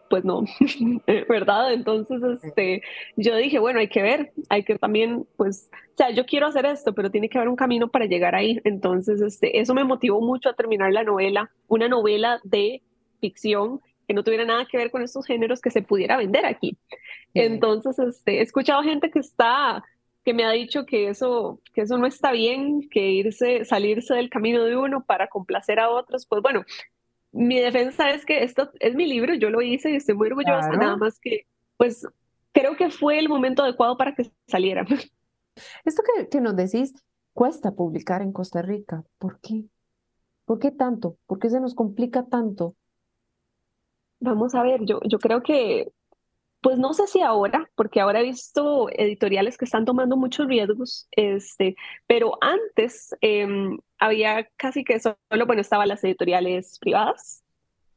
pues 0.09 0.25
no, 0.25 0.45
¿verdad? 1.29 1.73
Entonces, 1.73 2.23
este, 2.43 2.83
yo 3.17 3.37
dije, 3.37 3.59
bueno, 3.59 3.81
hay 3.81 3.89
que 3.89 4.03
ver, 4.03 4.33
hay 4.49 4.63
que 4.63 4.79
también, 4.79 5.27
pues, 5.37 5.69
o 5.73 5.97
sea, 5.97 6.11
yo 6.11 6.27
quiero 6.27 6.47
hacer 6.47 6.67
esto, 6.67 6.95
pero 6.95 7.11
tiene 7.11 7.29
que 7.29 7.39
haber 7.39 7.49
un 7.49 7.57
camino 7.57 7.89
para 7.89 8.07
llegar 8.07 8.35
ahí. 8.35 8.61
Entonces, 8.65 9.21
este, 9.21 9.61
eso 9.61 9.75
me 9.75 9.85
motivó 9.85 10.21
mucho 10.21 10.49
a 10.49 10.55
terminar 10.55 10.93
la 10.93 11.05
novela, 11.05 11.51
una 11.69 11.89
novela 11.89 12.41
de 12.45 12.83
ficción 13.21 13.81
que 14.07 14.15
no 14.15 14.23
tuviera 14.23 14.45
nada 14.45 14.67
que 14.67 14.77
ver 14.77 14.91
con 14.91 15.03
estos 15.03 15.27
géneros 15.27 15.61
que 15.61 15.71
se 15.71 15.83
pudiera 15.83 16.17
vender 16.17 16.45
aquí. 16.45 16.77
Entonces, 17.33 17.99
este, 17.99 18.39
he 18.39 18.43
escuchado 18.43 18.83
gente 18.83 19.11
que 19.11 19.19
está 19.19 19.83
que 20.25 20.35
me 20.35 20.45
ha 20.45 20.51
dicho 20.51 20.87
que 20.87 21.09
eso, 21.09 21.61
que 21.75 21.83
eso 21.83 21.99
no 21.99 22.07
está 22.07 22.33
bien, 22.33 22.89
que 22.89 23.11
irse, 23.11 23.65
salirse 23.65 24.15
del 24.15 24.31
camino 24.31 24.65
de 24.65 24.77
uno 24.77 25.05
para 25.05 25.29
complacer 25.29 25.79
a 25.79 25.91
otros, 25.91 26.27
pues 26.27 26.41
bueno, 26.43 26.65
mi 27.31 27.59
defensa 27.59 28.11
es 28.11 28.25
que 28.25 28.43
esto 28.43 28.71
es 28.81 28.95
mi 28.95 29.07
libro, 29.07 29.35
yo 29.35 29.51
lo 29.51 29.61
hice 29.61 29.91
y 29.91 29.97
estoy 29.97 30.15
muy 30.15 30.29
orgullosa, 30.29 30.71
nada 30.71 30.97
más 30.97 31.19
que, 31.21 31.47
pues 31.77 32.07
creo 32.53 32.77
que 32.77 32.91
fue 32.91 33.19
el 33.19 33.29
momento 33.29 33.63
adecuado 33.63 33.97
para 33.97 34.15
que 34.15 34.31
saliera. 34.47 34.87
Esto 35.85 36.03
que, 36.03 36.29
que 36.29 36.41
nos 36.41 36.57
decís, 36.57 36.95
cuesta 37.33 37.73
publicar 37.73 38.23
en 38.23 38.33
Costa 38.33 38.63
Rica, 38.63 39.05
¿por 39.19 39.41
qué? 39.41 39.65
¿Por 40.47 40.59
qué 40.59 40.71
tanto? 40.71 41.17
¿Por 41.27 41.39
qué 41.39 41.51
se 41.51 41.61
nos 41.61 41.75
complica 41.75 42.25
tanto? 42.25 42.75
Vamos 44.21 44.55
a 44.55 44.63
ver, 44.63 44.85
yo, 44.85 45.01
yo 45.07 45.19
creo 45.19 45.43
que 45.43 45.93
pues 46.65 46.79
no 46.79 46.95
sé 46.95 47.07
si 47.07 47.21
ahora, 47.21 47.69
porque 47.75 48.01
ahora 48.01 48.21
he 48.21 48.23
visto 48.23 48.89
editoriales 48.91 49.59
que 49.59 49.67
están 49.67 49.85
tomando 49.85 50.17
muchos 50.17 50.47
riesgos, 50.47 51.07
este, 51.11 51.77
pero 52.07 52.39
antes 52.41 53.15
em, 53.21 53.79
había 53.99 54.49
casi 54.57 54.83
que 54.83 54.99
solo, 54.99 55.15
bueno, 55.47 55.61
estaban 55.61 55.89
las 55.89 56.03
editoriales 56.05 56.79
privadas, 56.79 57.45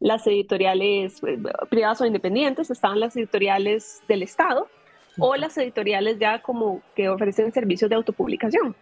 las 0.02 0.28
editoriales 0.28 1.24
eh, 1.24 1.40
privadas 1.70 2.02
o 2.02 2.06
independientes, 2.06 2.70
estaban 2.70 3.00
las 3.00 3.16
editoriales 3.16 4.04
del 4.10 4.24
Estado 4.24 4.68
o 5.18 5.38
las 5.38 5.58
editoriales 5.58 6.20
ya 6.20 6.42
como 6.42 6.82
que 6.94 7.08
ofrecen 7.08 7.54
servicios 7.54 7.90
de 7.90 7.96
autopublicación. 7.96 8.76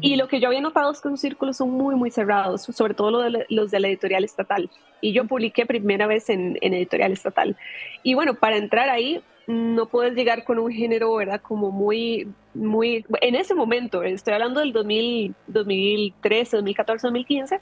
Y 0.00 0.16
lo 0.16 0.28
que 0.28 0.40
yo 0.40 0.48
había 0.48 0.60
notado 0.60 0.90
es 0.90 1.00
que 1.00 1.08
esos 1.08 1.20
círculos 1.20 1.58
son 1.58 1.70
muy, 1.70 1.94
muy 1.94 2.10
cerrados, 2.10 2.62
sobre 2.62 2.94
todo 2.94 3.28
los 3.48 3.70
de 3.70 3.80
la 3.80 3.88
editorial 3.88 4.24
estatal. 4.24 4.70
Y 5.00 5.12
yo 5.12 5.26
publiqué 5.26 5.66
primera 5.66 6.06
vez 6.06 6.30
en, 6.30 6.58
en 6.60 6.74
editorial 6.74 7.12
estatal. 7.12 7.56
Y 8.02 8.14
bueno, 8.14 8.34
para 8.34 8.56
entrar 8.56 8.88
ahí 8.88 9.22
no 9.46 9.86
puedes 9.86 10.14
llegar 10.14 10.44
con 10.44 10.58
un 10.58 10.70
género, 10.70 11.14
¿verdad? 11.14 11.40
Como 11.40 11.70
muy, 11.70 12.32
muy, 12.54 13.04
en 13.20 13.34
ese 13.34 13.54
momento, 13.54 14.02
estoy 14.02 14.34
hablando 14.34 14.60
del 14.60 14.72
2000, 14.72 15.34
2013, 15.48 16.56
2014, 16.56 17.06
2015. 17.06 17.60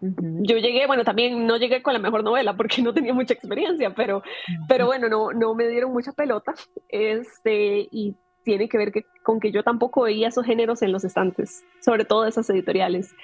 Yo 0.00 0.58
llegué, 0.58 0.86
bueno, 0.86 1.02
también 1.02 1.46
no 1.46 1.56
llegué 1.56 1.82
con 1.82 1.94
la 1.94 1.98
mejor 1.98 2.22
novela 2.22 2.54
porque 2.54 2.82
no 2.82 2.92
tenía 2.92 3.14
mucha 3.14 3.32
experiencia, 3.32 3.94
pero, 3.94 4.22
pero 4.68 4.86
bueno, 4.86 5.08
no, 5.08 5.32
no 5.32 5.54
me 5.54 5.66
dieron 5.68 5.92
mucha 5.92 6.12
pelota. 6.12 6.52
Este, 6.88 7.88
y 7.90 8.14
tiene 8.44 8.68
que 8.68 8.78
ver 8.78 8.92
que, 8.92 9.06
con 9.22 9.40
que 9.40 9.50
yo 9.50 9.62
tampoco 9.62 10.02
veía 10.02 10.28
esos 10.28 10.46
géneros 10.46 10.82
en 10.82 10.92
los 10.92 11.04
estantes, 11.04 11.64
sobre 11.80 12.04
todo 12.04 12.26
esas 12.26 12.48
editoriales. 12.50 13.14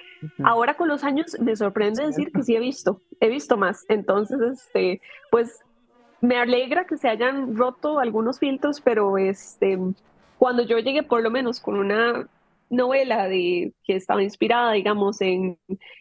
Ahora 0.43 0.75
con 0.75 0.89
los 0.89 1.05
años 1.05 1.39
me 1.41 1.55
sorprende 1.55 2.07
decir 2.07 2.33
que 2.33 2.43
sí 2.43 2.57
he 2.57 2.61
visto, 2.61 3.00
he 3.21 3.29
visto 3.29 3.57
más. 3.57 3.85
Entonces, 3.89 4.41
este, 4.41 5.00
pues 5.31 5.61
me 6.21 6.39
alegra 6.39 6.87
que 6.87 6.97
se 6.97 7.09
hayan 7.09 7.57
roto 7.57 7.99
algunos 7.99 8.39
filtros, 8.39 8.81
pero 8.81 9.17
este, 9.19 9.79
cuando 10.39 10.62
yo 10.62 10.79
llegué 10.79 11.03
por 11.03 11.23
lo 11.23 11.31
menos 11.31 11.61
con 11.61 11.79
una 11.79 12.27
novela 12.71 13.29
de, 13.29 13.73
que 13.85 13.97
estaba 13.97 14.23
inspirada, 14.23 14.73
digamos, 14.73 15.21
en, 15.21 15.59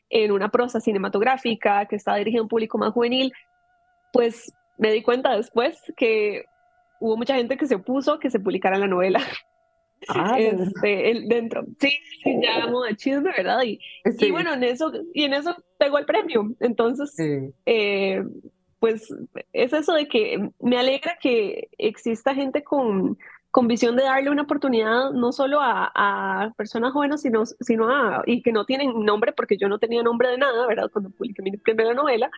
en 0.10 0.32
una 0.32 0.50
prosa 0.50 0.80
cinematográfica, 0.80 1.86
que 1.86 1.96
estaba 1.96 2.18
dirigida 2.18 2.40
a 2.40 2.44
un 2.44 2.50
público 2.50 2.78
más 2.78 2.94
juvenil, 2.94 3.34
pues 4.14 4.54
me 4.78 4.92
di 4.92 5.02
cuenta 5.02 5.36
después 5.36 5.78
que 5.98 6.46
hubo 7.00 7.18
mucha 7.18 7.36
gente 7.36 7.58
que 7.58 7.68
se 7.68 7.76
opuso 7.76 8.20
que 8.20 8.30
se 8.30 8.40
publicara 8.40 8.78
la 8.78 8.88
novela. 8.88 9.22
Ah, 10.08 10.38
este, 10.40 11.12
el, 11.12 11.28
dentro, 11.28 11.66
sí, 11.80 12.00
ya 12.42 12.66
de 12.68 12.96
chisme, 12.96 13.32
¿verdad? 13.36 13.64
Y, 13.64 13.80
y, 14.06 14.32
bueno, 14.32 14.54
en 14.54 14.64
eso, 14.64 14.92
y 15.14 15.24
en 15.24 15.34
eso 15.34 15.56
pegó 15.78 15.98
el 15.98 16.06
premio. 16.06 16.56
Entonces, 16.60 17.14
eh, 17.66 18.24
pues 18.80 19.14
es 19.54 19.74
eso 19.74 19.94
de 19.94 20.08
que 20.08 20.50
me 20.60 20.78
alegra 20.78 21.18
que 21.22 21.70
exista 21.78 22.34
gente 22.34 22.64
con, 22.64 23.18
con 23.52 23.68
visión 23.68 23.96
de 23.96 24.04
darle 24.04 24.30
una 24.30 24.44
oportunidad 24.44 25.12
no 25.12 25.32
solo 25.32 25.60
a, 25.60 25.92
a, 25.94 26.54
personas 26.56 26.94
jóvenes, 26.94 27.22
sino, 27.22 27.46
sino 27.46 27.90
a, 27.90 28.24
y 28.26 28.42
que 28.42 28.52
no 28.52 28.66
tienen 28.66 29.04
nombre, 29.04 29.34
porque 29.34 29.58
yo 29.58 29.68
no 29.68 29.80
tenía 29.80 30.04
nombre 30.04 30.30
de 30.30 30.38
nada, 30.38 30.66
¿verdad? 30.68 30.90
Cuando 30.92 31.10
publiqué 31.10 31.42
mi 31.42 31.52
primera 31.58 31.94
novela, 31.94 32.32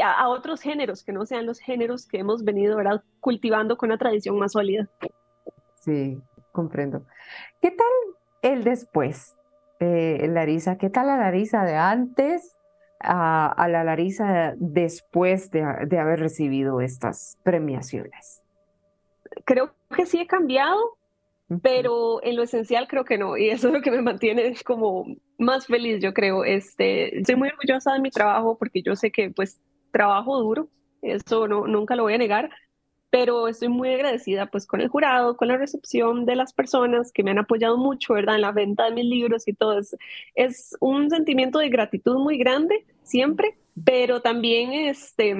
a, 0.00 0.28
otros 0.28 0.60
géneros 0.60 1.02
que 1.02 1.12
no 1.12 1.26
sean 1.26 1.46
los 1.46 1.58
géneros 1.58 2.06
que 2.06 2.18
hemos 2.18 2.44
venido, 2.44 2.76
¿verdad? 2.76 3.02
Cultivando 3.20 3.76
con 3.76 3.90
una 3.90 3.98
tradición 3.98 4.38
más 4.38 4.52
sólida. 4.52 4.88
Sí, 5.76 6.20
comprendo. 6.52 7.04
¿Qué 7.60 7.70
tal 7.70 7.86
el 8.42 8.64
después, 8.64 9.36
eh, 9.80 10.26
Larisa? 10.28 10.78
¿Qué 10.78 10.90
tal 10.90 11.06
la 11.06 11.16
Larisa 11.16 11.64
de 11.64 11.76
antes 11.76 12.56
a, 13.00 13.68
la 13.68 13.84
Larisa 13.84 14.54
después 14.56 15.50
de, 15.50 15.62
haber 15.62 16.20
recibido 16.20 16.80
estas 16.80 17.38
premiaciones? 17.42 18.42
Creo 19.44 19.72
que 19.94 20.06
sí 20.06 20.20
he 20.20 20.26
cambiado, 20.26 20.78
pero 21.62 22.22
en 22.22 22.36
lo 22.36 22.42
esencial 22.42 22.88
creo 22.88 23.04
que 23.04 23.18
no, 23.18 23.36
y 23.36 23.50
eso 23.50 23.68
es 23.68 23.74
lo 23.74 23.80
que 23.80 23.90
me 23.90 24.02
mantiene 24.02 24.54
como 24.64 25.06
más 25.38 25.66
feliz, 25.66 26.02
yo 26.02 26.12
creo. 26.12 26.44
Este, 26.44 27.18
estoy 27.18 27.36
muy 27.36 27.48
orgullosa 27.48 27.92
de 27.92 28.00
mi 28.00 28.10
trabajo 28.10 28.58
porque 28.58 28.82
yo 28.82 28.96
sé 28.96 29.10
que 29.10 29.30
pues 29.30 29.60
trabajo 29.90 30.38
duro, 30.38 30.68
eso 31.02 31.48
no, 31.48 31.66
nunca 31.66 31.96
lo 31.96 32.04
voy 32.04 32.14
a 32.14 32.18
negar, 32.18 32.50
pero 33.10 33.48
estoy 33.48 33.68
muy 33.68 33.88
agradecida 33.88 34.46
pues 34.46 34.66
con 34.66 34.80
el 34.80 34.88
jurado, 34.88 35.36
con 35.36 35.48
la 35.48 35.56
recepción 35.56 36.26
de 36.26 36.36
las 36.36 36.52
personas 36.52 37.10
que 37.12 37.22
me 37.22 37.30
han 37.30 37.38
apoyado 37.38 37.78
mucho, 37.78 38.14
¿verdad? 38.14 38.34
En 38.34 38.42
la 38.42 38.52
venta 38.52 38.84
de 38.84 38.92
mis 38.92 39.06
libros 39.06 39.48
y 39.48 39.54
todo. 39.54 39.78
Es, 39.78 39.96
es 40.34 40.76
un 40.80 41.08
sentimiento 41.10 41.58
de 41.58 41.70
gratitud 41.70 42.18
muy 42.18 42.36
grande 42.38 42.86
siempre, 43.02 43.56
pero 43.84 44.20
también 44.20 44.72
este, 44.72 45.34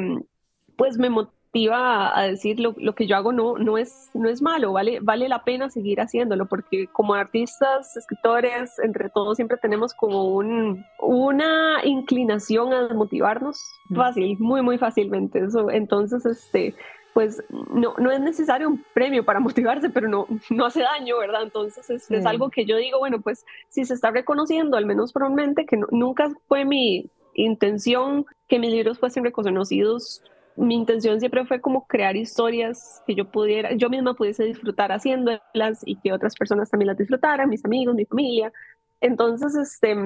pues 0.76 0.96
me 0.96 1.10
motiva 1.10 1.37
a, 1.72 2.22
decir 2.28 2.60
lo, 2.60 2.74
lo, 2.78 2.94
que 2.94 3.06
yo 3.06 3.16
hago 3.16 3.32
no, 3.32 3.56
no, 3.58 3.78
es, 3.78 4.10
no 4.14 4.28
es 4.28 4.42
malo, 4.42 4.72
vale, 4.72 5.00
vale 5.00 5.28
la 5.28 5.44
pena 5.44 5.70
seguir 5.70 6.00
haciéndolo, 6.00 6.46
porque 6.46 6.86
como 6.88 7.14
artistas, 7.14 7.96
escritores, 7.96 8.78
entre 8.78 9.08
todos 9.08 9.36
siempre 9.36 9.56
tenemos 9.56 9.94
como 9.94 10.34
un, 10.34 10.84
una 11.00 11.84
inclinación 11.84 12.72
a 12.72 12.88
motivarnos 12.94 13.60
fácil, 13.94 14.36
muy, 14.38 14.62
muy 14.62 14.78
fácilmente. 14.78 15.40
Eso, 15.44 15.70
entonces, 15.70 16.24
este 16.26 16.74
pues 17.14 17.42
no, 17.50 17.94
no 17.98 18.12
es 18.12 18.20
necesario 18.20 18.68
un 18.68 18.84
premio 18.94 19.24
para 19.24 19.40
motivarse, 19.40 19.90
pero 19.90 20.06
no, 20.06 20.26
no 20.50 20.66
hace 20.66 20.82
daño, 20.82 21.18
¿verdad? 21.18 21.42
Entonces 21.42 21.90
es, 21.90 22.08
es 22.10 22.24
algo 22.24 22.48
que 22.48 22.64
yo 22.64 22.76
digo, 22.76 23.00
bueno, 23.00 23.20
pues 23.20 23.44
si 23.68 23.84
se 23.84 23.94
está 23.94 24.12
reconociendo, 24.12 24.76
al 24.76 24.86
menos 24.86 25.12
formalmente, 25.12 25.66
que 25.66 25.80
nunca 25.90 26.30
fue 26.46 26.64
mi 26.64 27.10
intención 27.34 28.24
que 28.46 28.60
mis 28.60 28.70
libros 28.70 29.00
fuesen 29.00 29.24
reconocidos, 29.24 30.22
mi 30.58 30.74
intención 30.74 31.20
siempre 31.20 31.46
fue 31.46 31.60
como 31.60 31.86
crear 31.86 32.16
historias 32.16 33.02
que 33.06 33.14
yo 33.14 33.30
pudiera, 33.30 33.72
yo 33.74 33.88
misma 33.88 34.14
pudiese 34.14 34.44
disfrutar 34.44 34.90
haciéndolas 34.90 35.82
y 35.84 35.96
que 35.96 36.12
otras 36.12 36.34
personas 36.34 36.68
también 36.68 36.88
las 36.88 36.98
disfrutaran, 36.98 37.48
mis 37.48 37.64
amigos, 37.64 37.94
mi 37.94 38.04
familia. 38.04 38.52
Entonces, 39.00 39.54
este, 39.54 39.96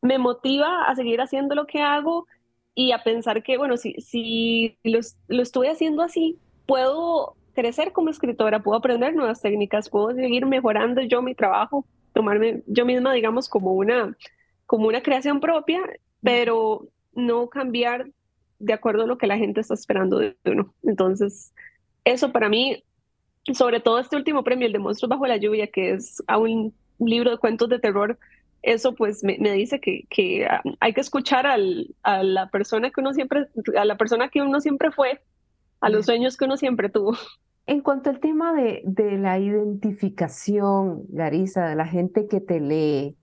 me 0.00 0.18
motiva 0.18 0.84
a 0.84 0.94
seguir 0.94 1.20
haciendo 1.20 1.54
lo 1.54 1.66
que 1.66 1.82
hago 1.82 2.26
y 2.74 2.92
a 2.92 3.02
pensar 3.04 3.42
que, 3.42 3.58
bueno, 3.58 3.76
si, 3.76 3.94
si 3.94 4.78
lo, 4.82 5.00
lo 5.28 5.42
estoy 5.42 5.68
haciendo 5.68 6.02
así, 6.02 6.38
puedo 6.64 7.36
crecer 7.54 7.92
como 7.92 8.08
escritora, 8.08 8.62
puedo 8.62 8.78
aprender 8.78 9.14
nuevas 9.14 9.42
técnicas, 9.42 9.90
puedo 9.90 10.12
seguir 10.14 10.46
mejorando 10.46 11.02
yo 11.02 11.20
mi 11.20 11.34
trabajo, 11.34 11.84
tomarme 12.14 12.62
yo 12.66 12.86
misma, 12.86 13.12
digamos, 13.12 13.48
como 13.48 13.72
una, 13.72 14.16
como 14.64 14.88
una 14.88 15.02
creación 15.02 15.40
propia, 15.40 15.82
pero 16.22 16.88
no 17.12 17.48
cambiar 17.48 18.06
de 18.58 18.72
acuerdo 18.72 19.04
a 19.04 19.06
lo 19.06 19.18
que 19.18 19.26
la 19.26 19.38
gente 19.38 19.60
está 19.60 19.74
esperando 19.74 20.18
de 20.18 20.36
uno. 20.44 20.74
Entonces, 20.82 21.52
eso 22.04 22.32
para 22.32 22.48
mí, 22.48 22.84
sobre 23.52 23.80
todo 23.80 23.98
este 23.98 24.16
último 24.16 24.44
premio, 24.44 24.66
el 24.66 24.72
de 24.72 24.78
Monstruos 24.78 25.10
bajo 25.10 25.26
la 25.26 25.36
lluvia, 25.36 25.68
que 25.68 25.92
es 25.92 26.22
a 26.26 26.38
un 26.38 26.74
libro 26.98 27.30
de 27.30 27.38
cuentos 27.38 27.68
de 27.68 27.78
terror, 27.78 28.18
eso 28.62 28.94
pues 28.94 29.22
me, 29.22 29.38
me 29.38 29.52
dice 29.52 29.80
que, 29.80 30.04
que, 30.10 30.46
hay 30.80 30.92
que 30.92 31.00
escuchar 31.00 31.46
al, 31.46 31.94
a 32.02 32.22
la 32.22 32.48
persona 32.48 32.90
que 32.90 33.00
uno 33.00 33.12
siempre, 33.12 33.46
a 33.76 33.84
la 33.84 33.96
persona 33.96 34.28
que 34.28 34.42
uno 34.42 34.60
siempre 34.60 34.90
fue 34.90 35.20
a 35.80 35.90
los 35.90 36.06
sueños 36.06 36.36
que 36.36 36.44
uno 36.44 36.56
siempre 36.56 36.88
tuvo. 36.88 37.16
En 37.66 37.82
cuanto 37.82 38.08
al 38.08 38.18
tema 38.18 38.54
de, 38.54 38.80
de 38.84 39.18
la 39.18 39.38
identificación, 39.38 41.04
Larisa, 41.12 41.68
de 41.68 41.76
la 41.76 41.86
gente 41.86 42.26
que 42.26 42.40
te 42.40 42.60
lee, 42.60 43.17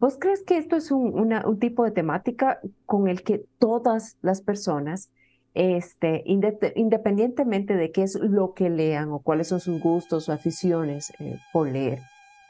¿vos 0.00 0.16
crees 0.18 0.42
que 0.42 0.56
esto 0.56 0.76
es 0.76 0.90
un, 0.90 1.18
una, 1.18 1.46
un 1.46 1.58
tipo 1.58 1.84
de 1.84 1.90
temática 1.92 2.58
con 2.86 3.06
el 3.06 3.22
que 3.22 3.44
todas 3.58 4.16
las 4.22 4.40
personas, 4.40 5.10
este, 5.54 6.22
independientemente 6.26 7.76
de 7.76 7.92
qué 7.92 8.02
es 8.02 8.14
lo 8.16 8.54
que 8.54 8.70
lean 8.70 9.12
o 9.12 9.20
cuáles 9.20 9.48
son 9.48 9.60
sus 9.60 9.80
gustos 9.80 10.28
o 10.28 10.32
aficiones 10.32 11.12
eh, 11.20 11.38
por 11.52 11.68
leer, 11.68 12.00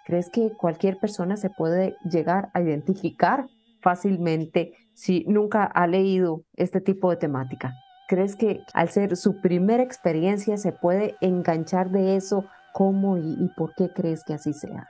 ¿crees 0.07 0.31
que 0.31 0.53
cualquier 0.57 0.99
persona 0.99 1.37
se 1.37 1.51
puede 1.51 1.97
llegar 2.11 2.51
a 2.55 2.63
identificar 2.63 3.47
fácilmente 3.81 4.75
si 4.95 5.25
nunca 5.27 5.65
ha 5.65 5.87
leído 5.87 6.45
este 6.55 6.81
tipo 6.81 7.11
de 7.11 7.17
temática? 7.17 7.75
¿Crees 8.07 8.37
que 8.37 8.63
al 8.75 8.89
ser 8.89 9.17
su 9.17 9.41
primera 9.41 9.83
experiencia 9.83 10.57
se 10.57 10.73
puede 10.73 11.17
enganchar 11.21 11.91
de 11.91 12.17
eso? 12.17 12.45
¿Cómo 12.73 13.17
y, 13.17 13.51
por 13.57 13.75
qué 13.75 13.89
crees 13.93 14.25
que 14.25 14.35
así 14.35 14.53
sea? 14.53 14.89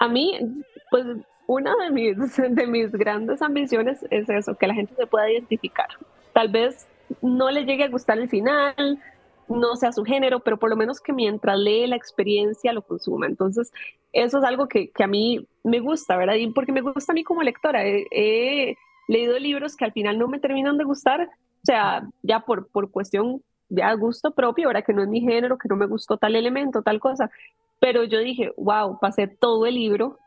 A 0.00 0.08
mí, 0.08 0.64
pues 0.90 1.06
una 1.52 1.74
de 1.76 1.90
mis, 1.90 2.16
de 2.36 2.66
mis 2.66 2.92
grandes 2.92 3.42
ambiciones 3.42 4.04
es 4.10 4.28
eso, 4.28 4.54
que 4.54 4.66
la 4.66 4.74
gente 4.74 4.94
se 4.94 5.06
pueda 5.06 5.30
identificar. 5.30 5.88
Tal 6.32 6.48
vez 6.48 6.86
no 7.20 7.50
le 7.50 7.64
llegue 7.64 7.84
a 7.84 7.88
gustar 7.88 8.18
el 8.18 8.28
final, 8.28 8.98
no 9.48 9.76
sea 9.76 9.92
su 9.92 10.04
género, 10.04 10.40
pero 10.40 10.56
por 10.58 10.70
lo 10.70 10.76
menos 10.76 11.00
que 11.00 11.12
mientras 11.12 11.58
lee 11.58 11.86
la 11.86 11.96
experiencia 11.96 12.72
lo 12.72 12.82
consuma. 12.82 13.26
Entonces, 13.26 13.70
eso 14.12 14.38
es 14.38 14.44
algo 14.44 14.66
que, 14.66 14.90
que 14.90 15.04
a 15.04 15.08
mí 15.08 15.46
me 15.62 15.80
gusta, 15.80 16.16
¿verdad? 16.16 16.34
Y 16.34 16.50
porque 16.52 16.72
me 16.72 16.80
gusta 16.80 17.12
a 17.12 17.14
mí 17.14 17.24
como 17.24 17.42
lectora. 17.42 17.82
he 17.84 18.76
leído 19.08 19.38
libros 19.38 19.76
que 19.76 19.84
al 19.84 19.92
final 19.92 20.18
no 20.18 20.28
me 20.28 20.38
terminan 20.38 20.78
de 20.78 20.84
gustar, 20.84 21.20
o 21.22 21.64
sea, 21.64 22.08
ya 22.22 22.40
por, 22.40 22.68
por 22.68 22.90
cuestión 22.90 23.42
de 23.68 23.82
gusto 23.96 24.32
propio, 24.32 24.68
ahora 24.68 24.82
que 24.82 24.92
no 24.92 25.02
es 25.02 25.08
mi 25.08 25.20
género, 25.20 25.58
que 25.58 25.68
no 25.68 25.76
me 25.76 25.86
gustó 25.86 26.16
tal 26.16 26.36
elemento, 26.36 26.82
tal 26.82 27.00
cosa. 27.00 27.30
Pero 27.78 28.04
yo 28.04 28.18
dije, 28.18 28.52
wow, 28.56 28.98
pasé 29.00 29.26
todo 29.26 29.66
el 29.66 29.74
libro 29.74 30.18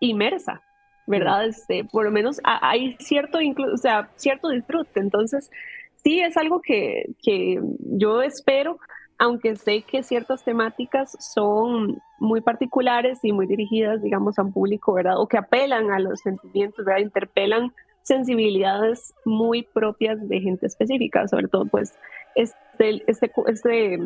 inmersa, 0.00 0.62
¿verdad? 1.06 1.46
Este, 1.46 1.84
por 1.84 2.04
lo 2.04 2.10
menos 2.10 2.40
hay 2.44 2.96
cierto, 2.98 3.38
o 3.72 3.76
sea, 3.76 4.10
cierto 4.16 4.48
disfrute. 4.48 5.00
Entonces, 5.00 5.50
sí 5.96 6.20
es 6.20 6.36
algo 6.36 6.60
que, 6.60 7.10
que 7.22 7.60
yo 7.80 8.22
espero, 8.22 8.78
aunque 9.18 9.56
sé 9.56 9.82
que 9.82 10.02
ciertas 10.02 10.44
temáticas 10.44 11.16
son 11.18 12.00
muy 12.18 12.40
particulares 12.40 13.20
y 13.22 13.32
muy 13.32 13.46
dirigidas, 13.46 14.02
digamos, 14.02 14.38
a 14.38 14.42
un 14.42 14.52
público, 14.52 14.92
¿verdad? 14.92 15.18
O 15.18 15.26
que 15.26 15.38
apelan 15.38 15.90
a 15.90 15.98
los 15.98 16.20
sentimientos, 16.20 16.84
¿verdad? 16.84 17.00
Interpelan 17.00 17.72
sensibilidades 18.02 19.14
muy 19.24 19.62
propias 19.62 20.28
de 20.28 20.40
gente 20.40 20.66
específica, 20.66 21.26
sobre 21.26 21.48
todo 21.48 21.66
pues 21.66 21.92
este, 22.36 23.02
este, 23.08 23.32
este 23.48 23.98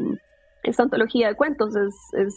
esta 0.63 0.83
antología 0.83 1.29
de 1.29 1.35
cuentos 1.35 1.75
es, 1.77 1.95
es, 2.15 2.35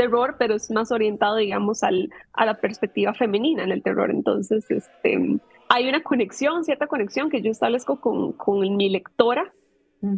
terror, 0.00 0.36
pero 0.38 0.54
es 0.54 0.70
más 0.70 0.90
orientado, 0.92 1.36
digamos, 1.36 1.82
al, 1.82 2.10
a 2.32 2.46
la 2.46 2.54
perspectiva 2.54 3.12
femenina 3.12 3.62
en 3.64 3.70
el 3.70 3.82
terror. 3.82 4.10
Entonces, 4.10 4.70
este, 4.70 5.38
hay 5.68 5.88
una 5.88 6.02
conexión, 6.02 6.64
cierta 6.64 6.86
conexión 6.86 7.28
que 7.28 7.42
yo 7.42 7.50
establezco 7.50 8.00
con, 8.00 8.32
con 8.32 8.60
mi 8.76 8.88
lectora, 8.88 9.52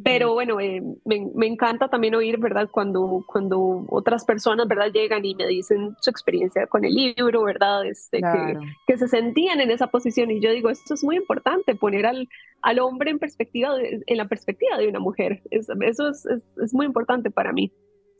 Pero 0.05 0.35
bueno, 0.35 0.61
eh, 0.61 0.81
me, 1.05 1.47
encanta 1.49 1.89
también 1.89 2.15
oír, 2.15 2.39
¿verdad? 2.39 2.69
Cuando, 2.71 3.25
cuando 3.27 3.85
otras 3.89 4.25
personas, 4.25 4.69
¿verdad? 4.69 4.93
Llegan 4.93 5.25
y 5.25 5.35
me 5.35 5.49
dicen 5.49 5.97
su 6.01 6.09
experiencia 6.09 6.69
con 6.69 6.85
el 6.85 6.95
libro, 6.95 7.43
¿verdad? 7.43 7.85
Este, 7.85 8.21
que, 8.21 8.59
que, 8.87 8.97
se 8.97 9.09
sentían 9.09 9.61
en 9.61 9.73
esa 9.73 9.89
posición. 9.89 10.31
Y 10.31 10.41
yo 10.41 10.53
digo, 10.53 10.71
esto 10.71 10.95
es 10.95 11.03
muy 11.03 11.17
importante, 11.17 11.75
poner 11.75 12.07
al, 12.07 12.29
al 12.63 12.79
hombre 12.79 13.11
en 13.11 13.19
perspectiva, 13.19 13.71
en 13.81 14.17
la 14.17 14.29
perspectiva 14.29 14.79
de 14.79 14.87
una 14.87 15.01
mujer. 15.01 15.43
eso 15.51 16.09
es, 16.09 16.27
es, 16.63 16.73
muy 16.73 16.87
importante 16.87 17.33
para 17.33 17.53
mí. 17.53 17.73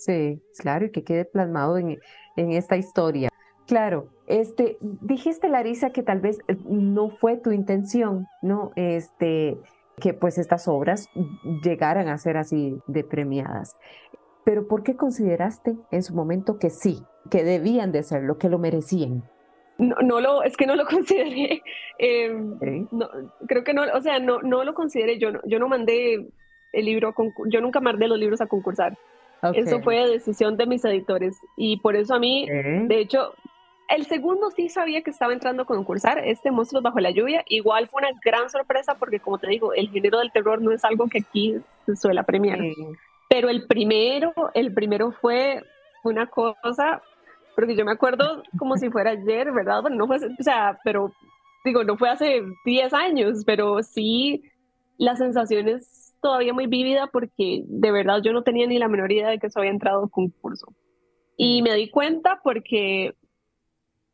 Sí, 0.05 0.43
claro, 0.59 0.87
y 0.87 0.91
que 0.91 1.05
quede 1.05 1.25
plasmado 1.25 1.79
en, 1.79 2.01
en 2.37 2.53
esta 2.53 2.77
historia. 2.77 3.29
Claro, 3.69 4.09
este, 4.27 4.77
dijiste 4.81 5.49
Larisa 5.49 5.91
que 5.91 6.03
tal 6.03 6.19
vez 6.19 6.41
eh, 6.49 6.57
no 6.65 7.09
fue 7.09 7.37
tu 7.37 7.53
intención, 7.53 8.27
¿no? 8.43 8.73
Este, 8.75 9.57
que 10.01 10.13
pues 10.13 10.39
estas 10.39 10.67
obras 10.67 11.09
llegaran 11.63 12.09
a 12.09 12.19
ser 12.19 12.37
así 12.37 12.77
de 12.89 13.05
premiadas. 13.05 13.77
Pero 14.45 14.67
¿por 14.67 14.83
qué 14.83 14.97
consideraste 14.97 15.77
en 15.93 16.03
su 16.03 16.17
momento 16.17 16.59
que 16.59 16.71
sí, 16.71 17.05
que 17.31 17.45
debían 17.45 17.93
de 17.93 18.03
serlo, 18.03 18.39
que 18.39 18.49
lo 18.49 18.59
merecían? 18.59 19.23
No, 19.79 19.95
no 20.03 20.21
lo, 20.21 20.43
es 20.43 20.57
que 20.57 20.67
no 20.67 20.75
lo 20.75 20.85
consideré. 20.91 21.63
Em, 21.99 22.59
no, 22.91 23.09
creo 23.47 23.63
que 23.63 23.73
no, 23.73 23.85
o 23.95 24.01
sea, 24.01 24.19
no, 24.19 24.41
no 24.41 24.65
lo 24.65 24.75
consideré. 24.75 25.21
Yo 25.21 25.31
no, 25.31 25.41
yo 25.45 25.61
no 25.61 25.69
mandé 25.69 26.27
el 26.73 26.85
libro, 26.85 27.15
yo 27.47 27.61
nunca 27.61 27.81
mandé 27.81 28.09
los 28.09 28.19
libros 28.19 28.41
a 28.41 28.47
concursar. 28.47 28.99
Eso 29.55 29.81
fue 29.81 30.07
decisión 30.07 30.57
de 30.57 30.67
mis 30.67 30.85
editores 30.85 31.39
y 31.57 31.79
por 31.79 31.97
eso 31.97 32.15
a 32.15 32.19
mí, 32.19 32.47
de 32.49 33.01
hecho, 33.01 33.35
el 33.89 34.07
segundo 34.07 34.51
sí 34.51 34.69
sabía 34.69 35.03
que 35.03 35.11
estaba 35.11 35.33
entrando 35.33 35.65
a 35.65 35.67
concursar, 35.67 36.19
este 36.25 36.51
Monstruos 36.51 36.83
Bajo 36.83 37.01
la 37.01 37.11
Lluvia. 37.11 37.45
Igual 37.49 37.89
fue 37.89 38.03
una 38.03 38.19
gran 38.25 38.49
sorpresa 38.49 38.95
porque, 38.95 39.21
como 39.21 39.39
te 39.39 39.49
digo, 39.49 39.75
el 39.75 39.91
género 39.91 40.21
del 40.21 40.33
terror 40.33 40.63
no 40.63 40.73
es 40.73 40.85
algo 40.85 41.09
que 41.09 41.19
aquí 41.19 41.57
se 41.85 41.97
suele 41.97 42.23
premiar. 42.25 42.59
Pero 43.29 43.49
el 43.49 43.67
primero, 43.67 44.33
el 44.55 44.73
primero 44.73 45.13
fue 45.13 45.63
una 46.05 46.27
cosa, 46.27 47.03
porque 47.55 47.77
yo 47.77 47.85
me 47.85 47.93
acuerdo 47.93 48.43
como 48.59 48.77
si 48.77 48.91
fuera 48.91 49.11
ayer, 49.11 49.53
¿verdad? 49.53 49.83
Bueno, 49.83 49.97
no 49.97 50.07
fue, 50.07 50.17
o 50.17 50.43
sea, 50.43 50.79
pero 50.85 51.13
digo, 51.65 51.85
no 51.85 51.97
fue 51.97 52.09
hace 52.09 52.43
10 52.65 52.95
años, 52.95 53.43
pero 53.45 53.83
sí 53.83 54.45
la 54.97 55.17
sensación 55.17 55.69
es 55.69 56.02
todavía 56.23 56.55
muy 56.55 56.67
vívida 56.67 57.09
porque 57.09 57.65
de 57.67 57.91
verdad 57.91 58.23
yo 58.23 58.33
no 58.33 58.43
tenía 58.43 58.67
ni 58.67 58.79
la 58.79 58.89
menor 58.89 59.13
idea 59.13 59.29
de 59.29 59.39
que 59.39 59.49
eso 59.49 59.59
había 59.59 59.73
entrado 59.73 60.05
a 60.05 60.09
concurso. 60.09 60.73
Y 61.37 61.61
me 61.63 61.75
di 61.75 61.91
cuenta 61.91 62.41
porque 62.43 63.15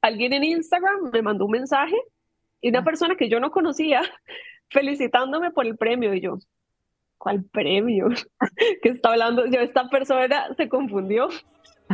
alguien 0.00 0.32
en 0.32 0.44
Instagram 0.44 1.10
me 1.12 1.22
mandó 1.22 1.44
un 1.44 1.52
mensaje 1.52 1.96
y 2.60 2.70
una 2.70 2.80
ah. 2.80 2.84
persona 2.84 3.14
que 3.16 3.28
yo 3.28 3.38
no 3.38 3.50
conocía 3.50 4.02
felicitándome 4.70 5.50
por 5.50 5.66
el 5.66 5.76
premio 5.76 6.14
y 6.14 6.20
yo, 6.20 6.38
¿cuál 7.18 7.44
premio? 7.44 8.08
¿Qué 8.82 8.88
está 8.88 9.10
hablando? 9.10 9.46
Yo, 9.46 9.60
esta 9.60 9.88
persona 9.88 10.54
se 10.56 10.68
confundió. 10.68 11.28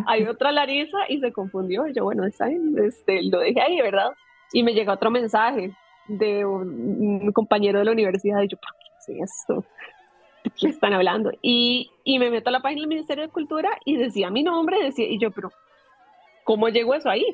Hay 0.07 0.25
otra 0.29 0.53
Larisa 0.53 0.99
y 1.09 1.21
se 1.21 1.33
confundió. 1.33 1.87
yo, 1.89 2.05
bueno, 2.05 2.25
este, 2.25 3.23
lo 3.25 3.41
dejé 3.41 3.61
ahí, 3.61 3.81
¿verdad? 3.81 4.13
Y 4.53 4.63
me 4.63 4.75
llegó 4.75 4.93
otro 4.93 5.11
mensaje 5.11 5.73
de 6.07 6.45
un, 6.45 7.33
compañero 7.33 7.79
de 7.79 7.87
la 7.87 7.93
universidad 7.93 8.43
y 8.43 8.49
yo, 8.49 8.59
¿por 8.59 8.71
qué 8.79 9.23
es 9.23 9.31
esto? 9.31 9.65
¿De 10.45 10.51
qué 10.51 10.69
están 10.69 10.93
hablando? 10.93 11.33
Y, 11.43 11.91
y 12.05 12.19
me 12.19 12.31
meto 12.31 12.51
a 12.51 12.53
la 12.53 12.61
página 12.61 12.83
del 12.83 12.89
Ministerio 12.89 13.25
de 13.25 13.31
Cultura 13.31 13.71
y 13.85 13.97
decía 13.97 14.31
mi 14.31 14.43
nombre, 14.43 14.83
decía, 14.83 15.07
y 15.09 15.19
yo, 15.19 15.31
pero 15.31 15.51
¿cómo 16.45 16.69
llegó 16.69 16.95
eso 16.95 17.09
ahí? 17.09 17.27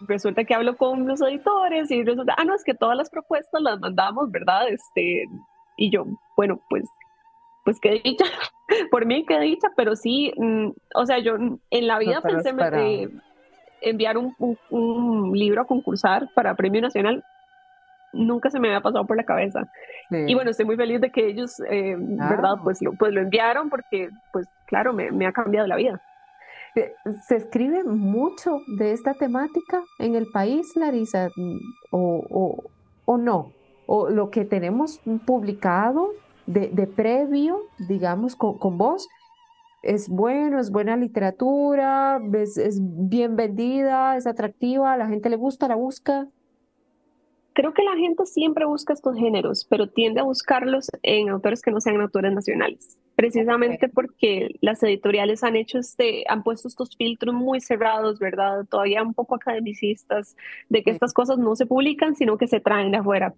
resulta 0.00 0.44
que 0.44 0.54
hablo 0.54 0.76
con 0.76 1.06
los 1.06 1.20
editores 1.22 1.90
y 1.90 2.02
resulta, 2.02 2.34
ah, 2.36 2.44
no, 2.44 2.54
es 2.54 2.64
que 2.64 2.74
todas 2.74 2.96
las 2.96 3.10
propuestas 3.10 3.60
las 3.62 3.78
mandamos, 3.80 4.30
¿verdad? 4.30 4.68
Este, 4.68 5.24
y 5.76 5.90
yo, 5.90 6.04
bueno, 6.36 6.60
pues, 6.68 6.84
pues 7.64 7.78
qué 7.80 8.00
dicha, 8.04 8.24
por 8.90 9.06
mí 9.06 9.24
qué 9.26 9.38
dicha, 9.40 9.68
pero 9.76 9.96
sí, 9.96 10.32
mm, 10.36 10.70
o 10.94 11.06
sea, 11.06 11.18
yo 11.18 11.36
en 11.36 11.86
la 11.86 11.98
vida 11.98 12.20
pensé 12.20 12.50
eh, 12.74 13.08
enviar 13.80 14.18
un, 14.18 14.34
un, 14.70 15.32
libro 15.32 15.62
a 15.62 15.66
concursar 15.66 16.28
para 16.34 16.54
Premio 16.54 16.80
Nacional, 16.80 17.22
nunca 18.14 18.50
se 18.50 18.58
me 18.58 18.68
había 18.68 18.80
pasado 18.80 19.06
por 19.06 19.16
la 19.16 19.24
cabeza. 19.24 19.68
Y 20.10 20.34
bueno, 20.34 20.50
estoy 20.50 20.66
muy 20.66 20.76
feliz 20.76 21.00
de 21.00 21.10
que 21.10 21.26
ellos, 21.26 21.60
eh, 21.68 21.96
¿verdad? 21.98 22.56
Pues 22.62 22.80
lo, 22.82 22.92
pues 22.92 23.12
lo 23.12 23.20
enviaron 23.20 23.68
porque, 23.68 24.10
pues 24.32 24.46
claro, 24.66 24.92
me, 24.92 25.10
me 25.10 25.26
ha 25.26 25.32
cambiado 25.32 25.66
la 25.66 25.76
vida. 25.76 26.00
¿Se 27.28 27.36
escribe 27.36 27.84
mucho 27.84 28.60
de 28.78 28.92
esta 28.92 29.14
temática 29.14 29.82
en 30.00 30.16
el 30.16 30.26
país, 30.26 30.74
Larisa? 30.74 31.28
¿O, 31.92 32.64
o, 33.04 33.16
no? 33.16 33.52
¿O 33.86 34.10
lo 34.10 34.30
que 34.30 34.44
tenemos 34.44 35.00
publicado 35.24 36.10
de, 36.46 36.86
previo, 36.88 37.60
digamos, 37.88 38.34
con, 38.34 38.58
con, 38.58 38.76
vos, 38.76 39.08
es 39.82 40.08
bueno, 40.08 40.58
es 40.58 40.70
buena 40.70 40.96
literatura, 40.96 42.20
es, 42.32 42.56
es 42.56 42.80
bien 42.82 43.36
vendida, 43.36 44.16
es 44.16 44.26
atractiva, 44.26 44.96
la 44.96 45.06
gente 45.06 45.30
le 45.30 45.36
gusta, 45.36 45.68
la 45.68 45.76
busca? 45.76 46.26
Creo 47.54 47.72
que 47.72 47.82
la 47.82 47.96
gente 47.96 48.26
siempre 48.26 48.66
busca 48.66 48.92
estos 48.92 49.16
géneros, 49.16 49.66
pero 49.68 49.88
tiende 49.88 50.20
a 50.20 50.24
buscarlos 50.24 50.90
en 51.02 51.30
autores 51.30 51.62
que 51.62 51.70
no 51.70 51.80
sean 51.80 52.00
autores 52.00 52.32
nacionales 52.32 52.98
precisamente 53.14 53.88
porque 53.88 54.56
las 54.60 54.82
editoriales 54.82 55.44
han 55.44 55.56
hecho 55.56 55.78
este, 55.78 56.24
han 56.28 56.42
puesto 56.42 56.68
estos 56.68 56.96
filtros 56.96 57.34
muy 57.34 57.60
cerrados, 57.60 58.18
¿verdad? 58.18 58.64
Todavía 58.68 59.02
un 59.02 59.14
poco 59.14 59.36
academicistas, 59.36 60.36
de 60.68 60.82
que 60.82 60.90
estas 60.90 61.12
cosas 61.12 61.38
no 61.38 61.54
se 61.56 61.66
publican, 61.66 62.16
sino 62.16 62.36
que 62.36 62.48
se 62.48 62.60
traen 62.60 62.90
de 62.90 62.98
afuera. 62.98 63.34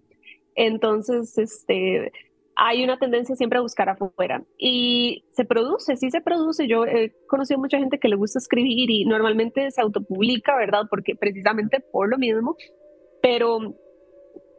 Entonces, 0.55 1.37
este, 1.37 2.11
hay 2.55 2.83
una 2.83 2.97
tendencia 2.97 3.35
siempre 3.35 3.59
a 3.59 3.61
buscar 3.61 3.89
afuera. 3.89 4.43
Y 4.57 5.23
se 5.31 5.45
produce, 5.45 5.95
sí 5.95 6.09
se 6.09 6.21
produce. 6.21 6.67
Yo 6.67 6.85
he 6.85 7.13
conocido 7.27 7.59
mucha 7.59 7.77
gente 7.77 7.99
que 7.99 8.09
le 8.09 8.15
gusta 8.15 8.39
escribir 8.39 8.89
y 8.89 9.05
normalmente 9.05 9.69
se 9.69 9.81
autopublica, 9.81 10.55
¿verdad? 10.55 10.83
Porque 10.89 11.15
precisamente 11.15 11.79
por 11.79 12.09
lo 12.09 12.17
mismo. 12.17 12.55
Pero 13.21 13.75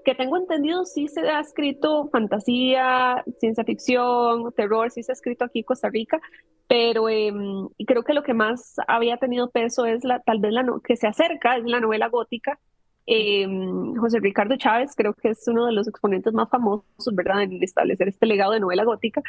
que 0.09 0.15
tengo 0.15 0.39
entendido, 0.39 0.87
sí 0.87 1.07
se 1.07 1.21
ha 1.21 1.39
escrito 1.39 2.09
fantasía, 2.11 3.23
ciencia 3.39 3.63
ficción, 3.63 4.51
terror, 4.57 4.91
sí 4.91 5.03
se 5.03 5.13
ha 5.13 5.15
escrito 5.15 5.45
aquí 5.45 5.59
en 5.59 5.65
Costa 5.67 5.91
Rica, 5.91 6.19
pero 6.67 7.11
em, 7.11 7.69
creo 7.87 8.03
que 8.03 8.15
lo 8.15 8.23
que 8.23 8.33
más 8.33 8.77
había 8.87 9.19
tenido 9.19 9.51
peso 9.51 9.85
es 9.85 10.05
la, 10.05 10.21
tal 10.21 10.41
vez 10.41 10.53
la 10.55 10.65
que 10.83 10.97
se 10.97 11.07
acerca, 11.07 11.59
es 11.59 11.65
la 11.65 11.81
novela 11.81 12.09
gótica. 12.09 12.59
Em, 13.05 13.97
José 13.97 14.19
Ricardo 14.21 14.57
Chávez 14.57 14.95
creo 14.97 15.13
que 15.13 15.29
es 15.29 15.47
uno 15.47 15.67
de 15.67 15.73
los 15.73 15.87
exponentes 15.87 16.33
más 16.33 16.49
famosos, 16.49 16.87
¿verdad?, 17.13 17.43
en 17.43 17.63
establecer 17.63 18.09
este 18.09 18.25
legado 18.25 18.53
de 18.53 18.61
novela 18.61 18.85
gótica, 18.85 19.21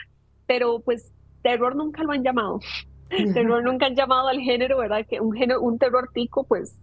pero 0.48 0.80
pues 0.80 1.12
terror 1.44 1.76
nunca 1.76 2.04
lo 2.04 2.14
han 2.14 2.24
llamado. 2.24 2.62
terror 3.34 3.62
nunca 3.66 3.88
han 3.88 3.96
llamado 3.96 4.30
al 4.30 4.40
género, 4.40 4.78
¿verdad? 4.78 5.06
Que 5.06 5.20
un 5.20 5.34
género, 5.34 5.60
un 5.62 5.78
terror 5.78 6.10
tico, 6.14 6.46
pues 6.46 6.80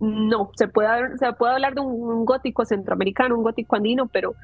no, 0.00 0.50
se 0.54 0.68
puede, 0.68 1.18
se 1.18 1.32
puede 1.32 1.54
hablar 1.54 1.74
de 1.74 1.80
un, 1.80 2.24
gótico 2.24 2.64
centroamericano, 2.64 3.36
un 3.36 3.42
gótico 3.42 3.76
andino, 3.76 4.06
pero 4.06 4.34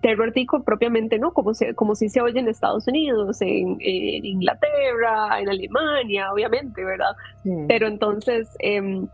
terror 0.00 0.32
tico 0.32 0.62
propiamente 0.64 1.18
no, 1.18 1.32
como, 1.32 1.54
se, 1.54 1.74
como 1.74 1.94
si 1.94 2.08
se 2.08 2.20
oye 2.20 2.40
en 2.40 2.48
Estados 2.48 2.88
Unidos, 2.88 3.40
en, 3.40 3.78
Inglaterra, 3.80 5.40
en 5.40 5.48
Alemania, 5.48 6.32
obviamente, 6.32 6.84
¿verdad? 6.84 7.14
Pero 7.68 7.86
entonces, 7.86 8.48
eh, 8.58 9.06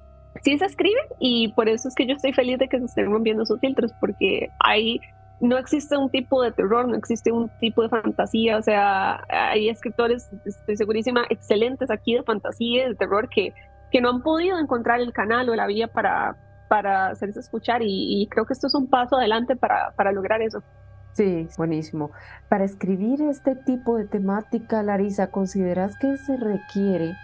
sí 0.43 0.59
se 0.59 0.65
escribe 0.65 1.01
y 1.21 1.49
por 1.49 1.69
eso 1.69 1.89
es 1.89 1.95
que 1.95 2.07
yo 2.07 2.15
estoy 2.15 2.33
feliz 2.33 2.59
de 2.59 2.69
que 2.69 2.79
se 2.79 2.87
estén 2.87 3.11
rompiendo 3.11 3.43
esos 3.43 3.61
filtros, 3.61 3.93
porque 4.01 4.51
hay 4.61 5.01
no 5.43 5.59
existe 5.59 5.97
un 5.97 6.09
tipo 6.09 6.41
de 6.41 6.53
terror, 6.53 6.87
no 6.87 6.97
existe 6.97 7.33
un 7.33 7.51
tipo 7.59 7.83
de 7.83 7.89
fantasía, 7.89 8.57
o 8.57 8.63
sea, 8.63 9.25
hay 9.29 9.69
escritores, 9.69 10.31
estoy 10.45 10.77
segurísima, 10.77 11.25
excelentes 11.31 11.91
aquí 11.91 12.15
de 12.15 12.23
fantasía, 12.23 12.89
de 12.89 12.95
terror, 12.95 13.29
que 13.29 13.53
que 13.93 14.01
no 14.01 14.09
han 14.09 14.23
podido 14.23 14.59
encontrar 14.59 15.01
el 15.01 15.13
canal 15.13 15.49
o 15.51 15.55
la 15.55 15.67
vía 15.67 15.87
para, 15.87 16.37
para 16.69 17.09
hacerse 17.09 17.41
escuchar 17.41 17.83
y, 17.85 18.27
creo 18.31 18.47
que 18.47 18.55
esto 18.55 18.67
es 18.67 18.75
un 18.75 18.89
paso 18.89 19.17
adelante 19.17 19.55
para, 19.55 19.93
para 19.95 20.11
lograr 20.11 20.41
eso. 20.41 20.63
Sí, 21.13 21.47
buenísimo. 21.59 22.11
Para 22.49 22.65
escribir 22.65 23.21
este 23.21 23.55
tipo 23.55 23.99
de 23.99 24.07
temática, 24.07 24.83
Larisa, 24.83 25.31
¿consideras 25.31 25.95
que 25.99 26.17
se 26.17 26.39
requiere 26.39 27.15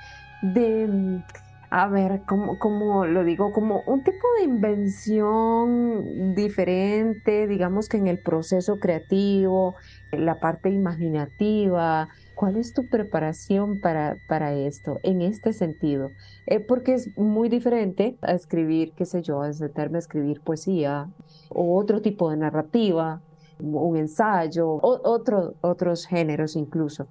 de, 0.42 1.22
a 1.70 1.88
ver, 1.88 2.20
como, 2.26 2.58
como 2.58 3.06
lo 3.06 3.24
digo, 3.24 3.50
como 3.52 3.80
un 3.86 4.04
tipo 4.04 4.26
de 4.38 4.44
invención 4.44 6.34
diferente, 6.34 7.46
digamos 7.46 7.88
que 7.88 7.96
en 7.96 8.08
el 8.08 8.18
proceso 8.18 8.78
creativo, 8.78 9.74
en 10.12 10.26
la 10.26 10.38
parte 10.38 10.68
imaginativa, 10.68 12.08
¿Cuál 12.38 12.56
es 12.56 12.72
tu 12.72 12.88
preparación 12.88 13.80
para, 13.80 14.16
para 14.28 14.54
esto, 14.54 15.00
en 15.02 15.22
este 15.22 15.52
sentido? 15.52 16.10
Eh, 16.46 16.60
porque 16.60 16.94
es 16.94 17.10
muy 17.18 17.48
diferente 17.48 18.16
a 18.22 18.32
escribir, 18.32 18.92
qué 18.92 19.06
sé 19.06 19.22
yo, 19.22 19.42
a 19.42 19.52
sentarme 19.52 19.98
a 19.98 19.98
escribir 19.98 20.40
poesía 20.40 21.10
o 21.48 21.76
otro 21.76 22.00
tipo 22.00 22.30
de 22.30 22.36
narrativa, 22.36 23.20
un 23.58 23.96
ensayo, 23.96 24.68
o 24.70 25.00
otro, 25.02 25.54
otros 25.62 26.06
géneros 26.06 26.54
incluso. 26.54 27.08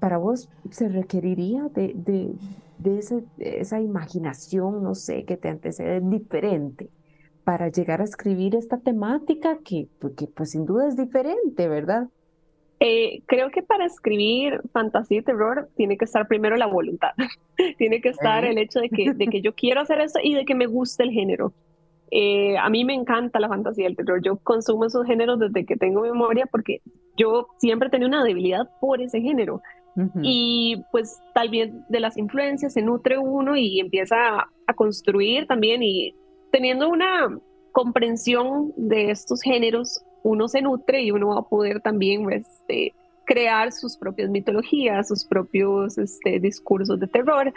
Para 0.00 0.18
vos 0.18 0.48
se 0.72 0.88
requeriría 0.88 1.68
de, 1.68 1.92
de, 1.94 2.34
de 2.78 2.98
ese, 2.98 3.22
esa 3.38 3.80
imaginación, 3.80 4.82
no 4.82 4.96
sé, 4.96 5.24
que 5.24 5.36
te 5.36 5.50
antecede 5.50 6.00
diferente 6.00 6.90
para 7.44 7.68
llegar 7.68 8.00
a 8.00 8.04
escribir 8.04 8.56
esta 8.56 8.78
temática 8.78 9.56
que, 9.64 9.88
que 10.16 10.26
pues 10.26 10.50
sin 10.50 10.66
duda 10.66 10.88
es 10.88 10.96
diferente, 10.96 11.68
¿verdad? 11.68 12.08
Eh, 12.86 13.22
creo 13.24 13.50
que 13.50 13.62
para 13.62 13.86
escribir 13.86 14.60
fantasía 14.74 15.20
y 15.20 15.22
terror 15.22 15.70
tiene 15.74 15.96
que 15.96 16.04
estar 16.04 16.28
primero 16.28 16.54
la 16.58 16.66
voluntad, 16.66 17.12
tiene 17.78 18.02
que 18.02 18.10
estar 18.10 18.44
el 18.44 18.58
hecho 18.58 18.78
de 18.78 18.90
que, 18.90 19.14
de 19.14 19.26
que 19.28 19.40
yo 19.40 19.54
quiero 19.54 19.80
hacer 19.80 20.02
eso 20.02 20.18
y 20.22 20.34
de 20.34 20.44
que 20.44 20.54
me 20.54 20.66
guste 20.66 21.02
el 21.02 21.10
género. 21.10 21.54
Eh, 22.10 22.58
a 22.58 22.68
mí 22.68 22.84
me 22.84 22.92
encanta 22.92 23.40
la 23.40 23.48
fantasía 23.48 23.84
y 23.84 23.86
el 23.86 23.96
terror, 23.96 24.20
yo 24.22 24.36
consumo 24.36 24.84
esos 24.84 25.06
géneros 25.06 25.38
desde 25.38 25.64
que 25.64 25.78
tengo 25.78 26.02
memoria 26.02 26.44
porque 26.44 26.82
yo 27.16 27.48
siempre 27.56 27.88
tenido 27.88 28.08
una 28.08 28.22
debilidad 28.22 28.68
por 28.82 29.00
ese 29.00 29.22
género. 29.22 29.62
Y 30.22 30.82
pues 30.90 31.22
tal 31.34 31.48
vez 31.48 31.70
de 31.88 32.00
las 32.00 32.18
influencias 32.18 32.74
se 32.74 32.82
nutre 32.82 33.16
uno 33.16 33.56
y 33.56 33.80
empieza 33.80 34.16
a 34.66 34.74
construir 34.74 35.46
también 35.46 35.82
y 35.84 36.14
teniendo 36.50 36.90
una 36.90 37.28
comprensión 37.72 38.72
de 38.76 39.10
estos 39.10 39.40
géneros, 39.40 40.04
uno 40.24 40.48
se 40.48 40.62
nutre 40.62 41.02
y 41.02 41.12
uno 41.12 41.28
va 41.28 41.40
a 41.40 41.48
poder 41.48 41.80
también 41.80 42.32
este, 42.32 42.94
crear 43.24 43.72
sus 43.72 43.96
propias 43.96 44.30
mitologías, 44.30 45.06
sus 45.06 45.24
propios 45.24 45.98
este, 45.98 46.40
discursos 46.40 46.98
de 46.98 47.06
terror. 47.06 47.52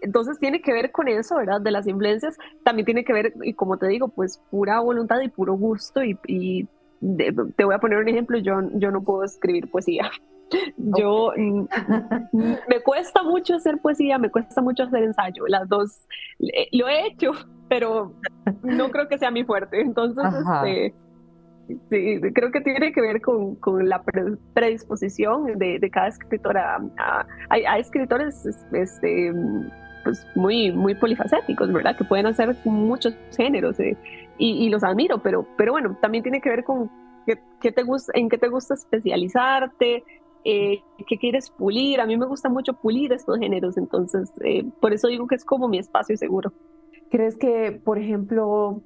Entonces 0.00 0.38
tiene 0.38 0.62
que 0.62 0.72
ver 0.72 0.92
con 0.92 1.08
eso, 1.08 1.36
¿verdad? 1.36 1.60
De 1.60 1.72
las 1.72 1.88
influencias. 1.88 2.36
También 2.62 2.86
tiene 2.86 3.04
que 3.04 3.12
ver, 3.12 3.34
y 3.42 3.54
como 3.54 3.78
te 3.78 3.88
digo, 3.88 4.08
pues 4.08 4.40
pura 4.50 4.78
voluntad 4.80 5.20
y 5.20 5.28
puro 5.28 5.54
gusto. 5.54 6.02
Y, 6.04 6.68
te 7.16 7.64
voy 7.64 7.74
a 7.74 7.78
poner 7.78 7.98
un 7.98 8.08
ejemplo, 8.08 8.38
yo, 8.38 8.60
yo 8.74 8.90
no 8.90 9.02
puedo 9.02 9.24
escribir 9.24 9.70
poesía. 9.70 10.10
Yo 10.76 11.32
me 12.68 12.80
cuesta 12.84 13.22
mucho 13.22 13.56
hacer 13.56 13.78
poesía, 13.78 14.18
me 14.18 14.30
cuesta 14.30 14.60
mucho 14.60 14.84
hacer 14.84 15.02
ensayo, 15.02 15.46
las 15.48 15.68
dos 15.68 16.06
lo 16.70 16.86
he 16.86 17.06
hecho, 17.08 17.32
pero 17.68 18.12
no 18.62 18.90
creo 18.90 19.08
que 19.08 19.18
sea 19.18 19.30
mi 19.30 19.42
fuerte. 19.42 19.80
Entonces, 19.80 20.22
este, 20.24 20.94
sí, 21.90 22.20
creo 22.34 22.50
que 22.50 22.60
tiene 22.60 22.92
que 22.92 23.00
ver 23.00 23.20
con, 23.20 23.56
con 23.56 23.88
la 23.88 24.02
predisposición 24.54 25.58
de, 25.58 25.78
de, 25.78 25.90
cada 25.90 26.08
escritora. 26.08 26.78
hay, 27.48 27.64
hay, 27.64 27.80
escritores 27.80 28.46
este, 28.72 29.32
pues 30.04 30.26
muy, 30.34 30.72
muy 30.72 30.94
polifacéticos, 30.94 31.72
¿verdad? 31.72 31.96
Que 31.96 32.04
pueden 32.04 32.26
hacer 32.26 32.56
muchos 32.64 33.14
géneros 33.36 33.80
eh, 33.80 33.96
y, 34.38 34.64
y, 34.64 34.68
los 34.68 34.84
admiro, 34.84 35.22
pero, 35.22 35.46
pero 35.56 35.72
bueno, 35.72 35.96
también 36.00 36.22
tiene 36.22 36.40
que 36.40 36.50
ver 36.50 36.64
con 36.64 36.90
qué, 37.60 37.72
te 37.72 37.82
gusta, 37.82 38.12
en 38.14 38.28
qué 38.28 38.38
te 38.38 38.48
gusta 38.48 38.74
especializarte, 38.74 40.04
eh, 40.44 40.82
qué 41.06 41.18
quieres 41.18 41.50
pulir. 41.50 42.00
A 42.00 42.06
mí 42.06 42.16
me 42.16 42.26
gusta 42.26 42.48
mucho 42.48 42.74
pulir 42.74 43.12
estos 43.12 43.38
géneros, 43.38 43.76
entonces 43.76 44.32
eh, 44.42 44.64
por 44.80 44.92
eso 44.92 45.08
digo 45.08 45.26
que 45.26 45.36
es 45.36 45.44
como 45.44 45.68
mi 45.68 45.78
espacio 45.78 46.16
seguro. 46.16 46.52
¿Crees 47.10 47.36
que, 47.36 47.80
por 47.84 47.98
ejemplo, 47.98 48.82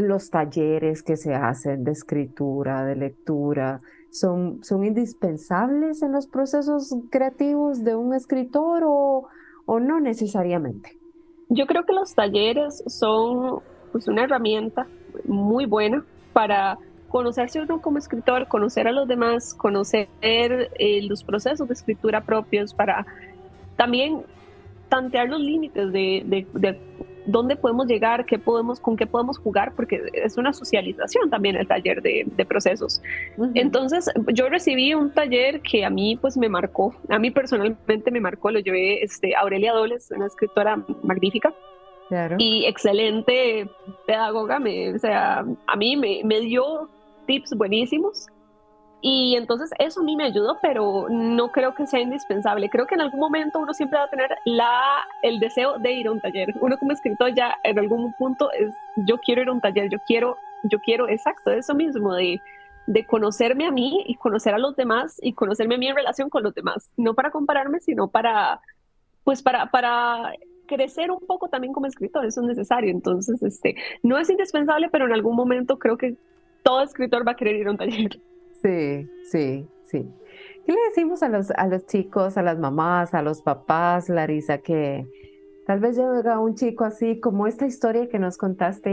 los 0.00 0.30
talleres 0.30 1.02
que 1.02 1.16
se 1.16 1.34
hacen 1.34 1.84
de 1.84 1.92
escritura, 1.92 2.84
de 2.84 2.96
lectura, 2.96 3.80
son, 4.10 4.62
son 4.64 4.84
indispensables 4.84 6.02
en 6.02 6.12
los 6.12 6.26
procesos 6.26 6.94
creativos 7.10 7.84
de 7.84 7.94
un 7.94 8.14
escritor 8.14 8.82
o, 8.84 9.28
o 9.66 9.80
no 9.80 10.00
necesariamente? 10.00 10.98
Yo 11.48 11.66
creo 11.66 11.84
que 11.84 11.92
los 11.92 12.14
talleres 12.14 12.82
son 12.86 13.60
pues, 13.92 14.08
una 14.08 14.24
herramienta 14.24 14.86
muy 15.24 15.66
buena 15.66 16.04
para 16.32 16.78
conocerse 17.08 17.60
uno 17.60 17.80
como 17.80 17.98
escritor, 17.98 18.48
conocer 18.48 18.86
a 18.86 18.92
los 18.92 19.08
demás, 19.08 19.54
conocer 19.54 20.08
eh, 20.20 21.02
los 21.08 21.24
procesos 21.24 21.66
de 21.66 21.74
escritura 21.74 22.20
propios 22.22 22.74
para 22.74 23.06
también 23.76 24.22
tantear 24.88 25.28
los 25.28 25.40
límites 25.40 25.92
de, 25.92 26.46
de, 26.54 26.80
dónde 27.28 27.56
podemos 27.56 27.86
llegar, 27.86 28.24
qué 28.24 28.38
podemos, 28.38 28.80
con 28.80 28.96
qué 28.96 29.06
podemos 29.06 29.38
jugar, 29.38 29.74
porque 29.76 30.00
es 30.14 30.38
una 30.38 30.52
socialización 30.52 31.28
también 31.28 31.56
el 31.56 31.68
taller 31.68 32.02
de, 32.02 32.46
procesos. 32.48 33.02
Entonces, 33.54 34.10
yo 34.32 34.48
recibí 34.48 34.94
un 34.94 35.12
taller 35.12 35.60
que 35.60 35.84
a 35.84 35.90
mí 35.90 36.16
pues 36.16 36.38
me 36.38 36.48
marcó, 36.48 36.94
a 37.10 37.18
mí 37.18 37.30
personalmente 37.30 38.10
me 38.10 38.20
marcó, 38.20 38.50
lo 38.50 38.60
llevé 38.60 39.04
este, 39.04 39.36
Aurelia 39.36 39.74
Dobles, 39.74 40.10
una 40.10 40.26
escritora 40.26 40.82
magnífica. 41.02 41.54
Y 42.38 42.64
excelente 42.64 43.68
pedagoga, 44.06 44.58
me, 44.58 44.94
o 44.94 44.98
sea, 44.98 45.44
a 45.66 45.76
mí 45.76 45.94
me, 45.94 46.22
me 46.24 46.40
dio 46.40 46.88
tips 47.26 47.54
buenísimos. 47.54 48.28
Y 49.00 49.36
entonces 49.36 49.70
eso 49.78 50.00
a 50.00 50.02
mí 50.02 50.16
me 50.16 50.24
ayudó, 50.24 50.58
pero 50.60 51.06
no 51.08 51.52
creo 51.52 51.74
que 51.74 51.86
sea 51.86 52.00
indispensable. 52.00 52.68
Creo 52.68 52.86
que 52.86 52.96
en 52.96 53.00
algún 53.00 53.20
momento 53.20 53.60
uno 53.60 53.72
siempre 53.72 53.98
va 53.98 54.06
a 54.06 54.10
tener 54.10 54.36
la, 54.44 55.06
el 55.22 55.38
deseo 55.38 55.78
de 55.78 55.92
ir 55.92 56.08
a 56.08 56.12
un 56.12 56.20
taller. 56.20 56.52
Uno 56.60 56.76
como 56.78 56.92
escritor 56.92 57.32
ya 57.34 57.56
en 57.62 57.78
algún 57.78 58.12
punto 58.14 58.50
es, 58.52 58.74
yo 58.96 59.18
quiero 59.18 59.42
ir 59.42 59.48
a 59.48 59.52
un 59.52 59.60
taller, 59.60 59.88
yo 59.88 59.98
quiero, 60.06 60.36
yo 60.64 60.80
quiero, 60.80 61.08
exacto, 61.08 61.52
eso 61.52 61.74
mismo, 61.74 62.14
de, 62.14 62.40
de 62.86 63.06
conocerme 63.06 63.66
a 63.66 63.70
mí 63.70 64.02
y 64.06 64.16
conocer 64.16 64.54
a 64.54 64.58
los 64.58 64.74
demás 64.74 65.16
y 65.22 65.32
conocerme 65.32 65.76
a 65.76 65.78
mí 65.78 65.86
en 65.86 65.96
relación 65.96 66.28
con 66.28 66.42
los 66.42 66.54
demás. 66.54 66.90
No 66.96 67.14
para 67.14 67.30
compararme, 67.30 67.78
sino 67.78 68.08
para, 68.08 68.60
pues 69.22 69.42
para, 69.42 69.70
para 69.70 70.32
crecer 70.66 71.12
un 71.12 71.20
poco 71.20 71.48
también 71.48 71.72
como 71.72 71.86
escritor, 71.86 72.24
eso 72.24 72.40
es 72.40 72.46
necesario. 72.48 72.90
Entonces, 72.90 73.40
este, 73.44 73.76
no 74.02 74.18
es 74.18 74.28
indispensable, 74.28 74.88
pero 74.90 75.06
en 75.06 75.12
algún 75.12 75.36
momento 75.36 75.78
creo 75.78 75.96
que 75.96 76.16
todo 76.64 76.82
escritor 76.82 77.26
va 77.26 77.32
a 77.32 77.36
querer 77.36 77.54
ir 77.54 77.68
a 77.68 77.70
un 77.70 77.76
taller. 77.76 78.20
Sí, 78.62 79.08
sí, 79.30 79.68
sí. 79.84 80.08
¿Qué 80.66 80.72
le 80.72 80.78
decimos 80.88 81.22
a 81.22 81.28
los, 81.28 81.50
a 81.52 81.66
los 81.66 81.86
chicos, 81.86 82.36
a 82.36 82.42
las 82.42 82.58
mamás, 82.58 83.14
a 83.14 83.22
los 83.22 83.40
papás, 83.40 84.08
Larisa, 84.08 84.58
que 84.58 85.06
tal 85.66 85.80
vez 85.80 85.96
llega 85.96 86.38
un 86.38 86.56
chico 86.56 86.84
así 86.84 87.20
como 87.20 87.46
esta 87.46 87.66
historia 87.66 88.08
que 88.08 88.18
nos 88.18 88.36
contaste 88.36 88.90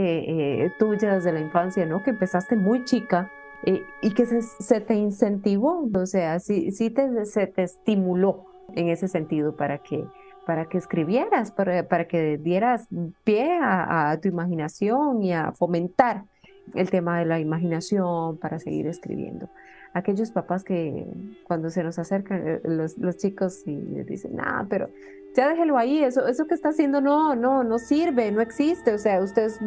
eh, 0.64 0.72
tuya 0.78 1.14
desde 1.14 1.32
la 1.32 1.40
infancia, 1.40 1.84
¿no? 1.84 2.02
Que 2.02 2.10
empezaste 2.10 2.56
muy 2.56 2.84
chica 2.84 3.30
eh, 3.64 3.82
y 4.02 4.14
que 4.14 4.24
se, 4.24 4.80
te 4.80 4.94
incentivó, 4.94 5.88
o 5.92 6.06
sea, 6.06 6.38
sí, 6.38 6.70
sí 6.72 6.90
te, 6.90 7.26
se 7.26 7.46
te 7.46 7.64
estimuló 7.64 8.46
en 8.74 8.88
ese 8.88 9.08
sentido 9.08 9.54
para 9.56 9.78
que, 9.78 10.04
para 10.46 10.70
que 10.70 10.78
escribieras, 10.78 11.50
para, 11.50 11.86
para 11.88 12.06
que 12.06 12.38
dieras 12.38 12.88
pie 13.24 13.58
a 13.60 14.18
tu 14.22 14.28
imaginación 14.28 15.22
y 15.22 15.32
a 15.32 15.52
fomentar 15.52 16.24
el 16.74 16.90
tema 16.90 17.18
de 17.18 17.26
la 17.26 17.38
imaginación 17.40 18.38
para 18.38 18.58
seguir 18.58 18.86
escribiendo. 18.86 19.48
Aquellos 19.92 20.30
papás 20.30 20.62
que 20.62 21.06
cuando 21.44 21.70
se 21.70 21.82
nos 21.82 21.98
acercan 21.98 22.46
eh, 22.46 22.60
los, 22.64 22.98
los 22.98 23.16
chicos 23.16 23.66
y 23.66 23.76
les 23.76 24.06
dicen, 24.06 24.38
ah, 24.40 24.66
pero 24.68 24.90
ya 25.34 25.48
déjelo 25.48 25.76
ahí, 25.76 26.02
eso, 26.02 26.26
eso 26.26 26.46
que 26.46 26.54
está 26.54 26.70
haciendo 26.70 27.00
no, 27.00 27.34
no, 27.34 27.62
no 27.62 27.78
sirve, 27.78 28.32
no 28.32 28.40
existe, 28.40 28.94
o 28.94 28.98
sea, 28.98 29.22
usted 29.22 29.44
es 29.44 29.60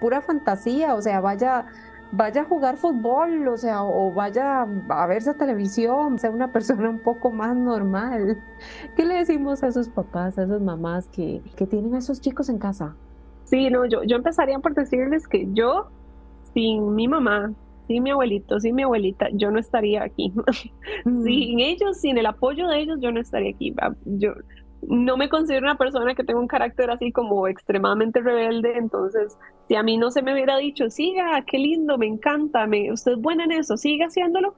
pura 0.00 0.20
fantasía, 0.20 0.94
o 0.94 1.00
sea, 1.00 1.20
vaya, 1.20 1.66
vaya 2.10 2.42
a 2.42 2.44
jugar 2.44 2.76
fútbol, 2.76 3.46
o 3.46 3.56
sea, 3.56 3.84
o 3.84 4.12
vaya 4.12 4.66
a 4.88 5.06
verse 5.06 5.32
televisión, 5.34 6.18
sea 6.18 6.30
una 6.30 6.52
persona 6.52 6.90
un 6.90 6.98
poco 6.98 7.30
más 7.30 7.56
normal. 7.56 8.42
¿Qué 8.96 9.04
le 9.04 9.14
decimos 9.14 9.62
a 9.62 9.68
esos 9.68 9.88
papás, 9.88 10.38
a 10.38 10.42
esas 10.42 10.60
mamás 10.60 11.08
que, 11.08 11.40
que 11.56 11.66
tienen 11.66 11.94
a 11.94 11.98
esos 11.98 12.20
chicos 12.20 12.48
en 12.48 12.58
casa? 12.58 12.96
Sí, 13.44 13.70
no, 13.70 13.86
yo, 13.86 14.02
yo 14.02 14.16
empezaría 14.16 14.58
por 14.58 14.74
decirles 14.74 15.28
que 15.28 15.48
yo 15.52 15.88
sin 16.54 16.94
mi 16.94 17.08
mamá, 17.08 17.52
sin 17.86 18.02
mi 18.02 18.10
abuelito, 18.10 18.60
sin 18.60 18.74
mi 18.74 18.82
abuelita, 18.82 19.28
yo 19.32 19.50
no 19.50 19.58
estaría 19.58 20.02
aquí. 20.02 20.32
Mm. 21.04 21.22
sin 21.24 21.60
ellos, 21.60 22.00
sin 22.00 22.16
el 22.18 22.26
apoyo 22.26 22.68
de 22.68 22.80
ellos, 22.80 22.98
yo 23.00 23.10
no 23.10 23.20
estaría 23.20 23.50
aquí. 23.50 23.74
Yo 24.04 24.34
no 24.82 25.16
me 25.16 25.28
considero 25.28 25.64
una 25.64 25.76
persona 25.76 26.14
que 26.14 26.22
tenga 26.22 26.40
un 26.40 26.46
carácter 26.46 26.90
así 26.90 27.12
como 27.12 27.48
extremadamente 27.48 28.20
rebelde, 28.20 28.76
entonces 28.76 29.36
si 29.68 29.74
a 29.74 29.82
mí 29.82 29.96
no 29.96 30.10
se 30.10 30.22
me 30.22 30.32
hubiera 30.32 30.58
dicho, 30.58 30.90
siga, 30.90 31.42
qué 31.46 31.58
lindo, 31.58 31.98
me 31.98 32.06
encanta, 32.06 32.66
me, 32.66 32.92
usted 32.92 33.12
es 33.12 33.18
buena 33.18 33.44
en 33.44 33.52
eso, 33.52 33.76
siga 33.76 34.06
haciéndolo, 34.06 34.54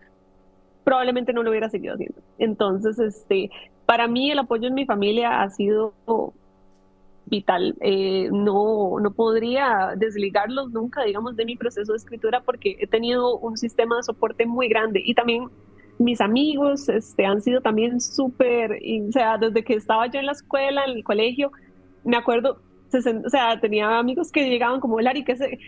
probablemente 0.82 1.32
no 1.32 1.42
lo 1.42 1.50
hubiera 1.50 1.68
seguido 1.68 1.94
haciendo. 1.94 2.20
Entonces, 2.38 2.98
este, 2.98 3.50
para 3.86 4.08
mí 4.08 4.30
el 4.30 4.38
apoyo 4.38 4.68
en 4.68 4.74
mi 4.74 4.86
familia 4.86 5.42
ha 5.42 5.50
sido 5.50 5.94
vital. 7.26 7.74
Eh, 7.80 8.28
no, 8.32 8.98
no 9.00 9.12
podría 9.12 9.94
desligarlos 9.96 10.70
nunca, 10.70 11.04
digamos, 11.04 11.36
de 11.36 11.44
mi 11.44 11.56
proceso 11.56 11.92
de 11.92 11.98
escritura 11.98 12.42
porque 12.42 12.76
he 12.80 12.86
tenido 12.86 13.36
un 13.38 13.56
sistema 13.56 13.96
de 13.96 14.02
soporte 14.02 14.46
muy 14.46 14.68
grande 14.68 15.00
y 15.04 15.14
también 15.14 15.48
mis 15.98 16.20
amigos 16.20 16.88
este, 16.88 17.24
han 17.24 17.40
sido 17.40 17.60
también 17.60 18.00
súper, 18.00 18.80
o 19.08 19.12
sea, 19.12 19.38
desde 19.38 19.62
que 19.62 19.74
estaba 19.74 20.06
yo 20.08 20.18
en 20.18 20.26
la 20.26 20.32
escuela, 20.32 20.84
en 20.84 20.96
el 20.96 21.04
colegio, 21.04 21.52
me 22.04 22.16
acuerdo, 22.16 22.58
o 22.92 23.30
sea, 23.30 23.60
tenía 23.60 23.98
amigos 23.98 24.30
que 24.30 24.48
llegaban 24.48 24.80
como, 24.80 25.00
Lari, 25.00 25.24
que 25.24 25.36
se, 25.36 25.58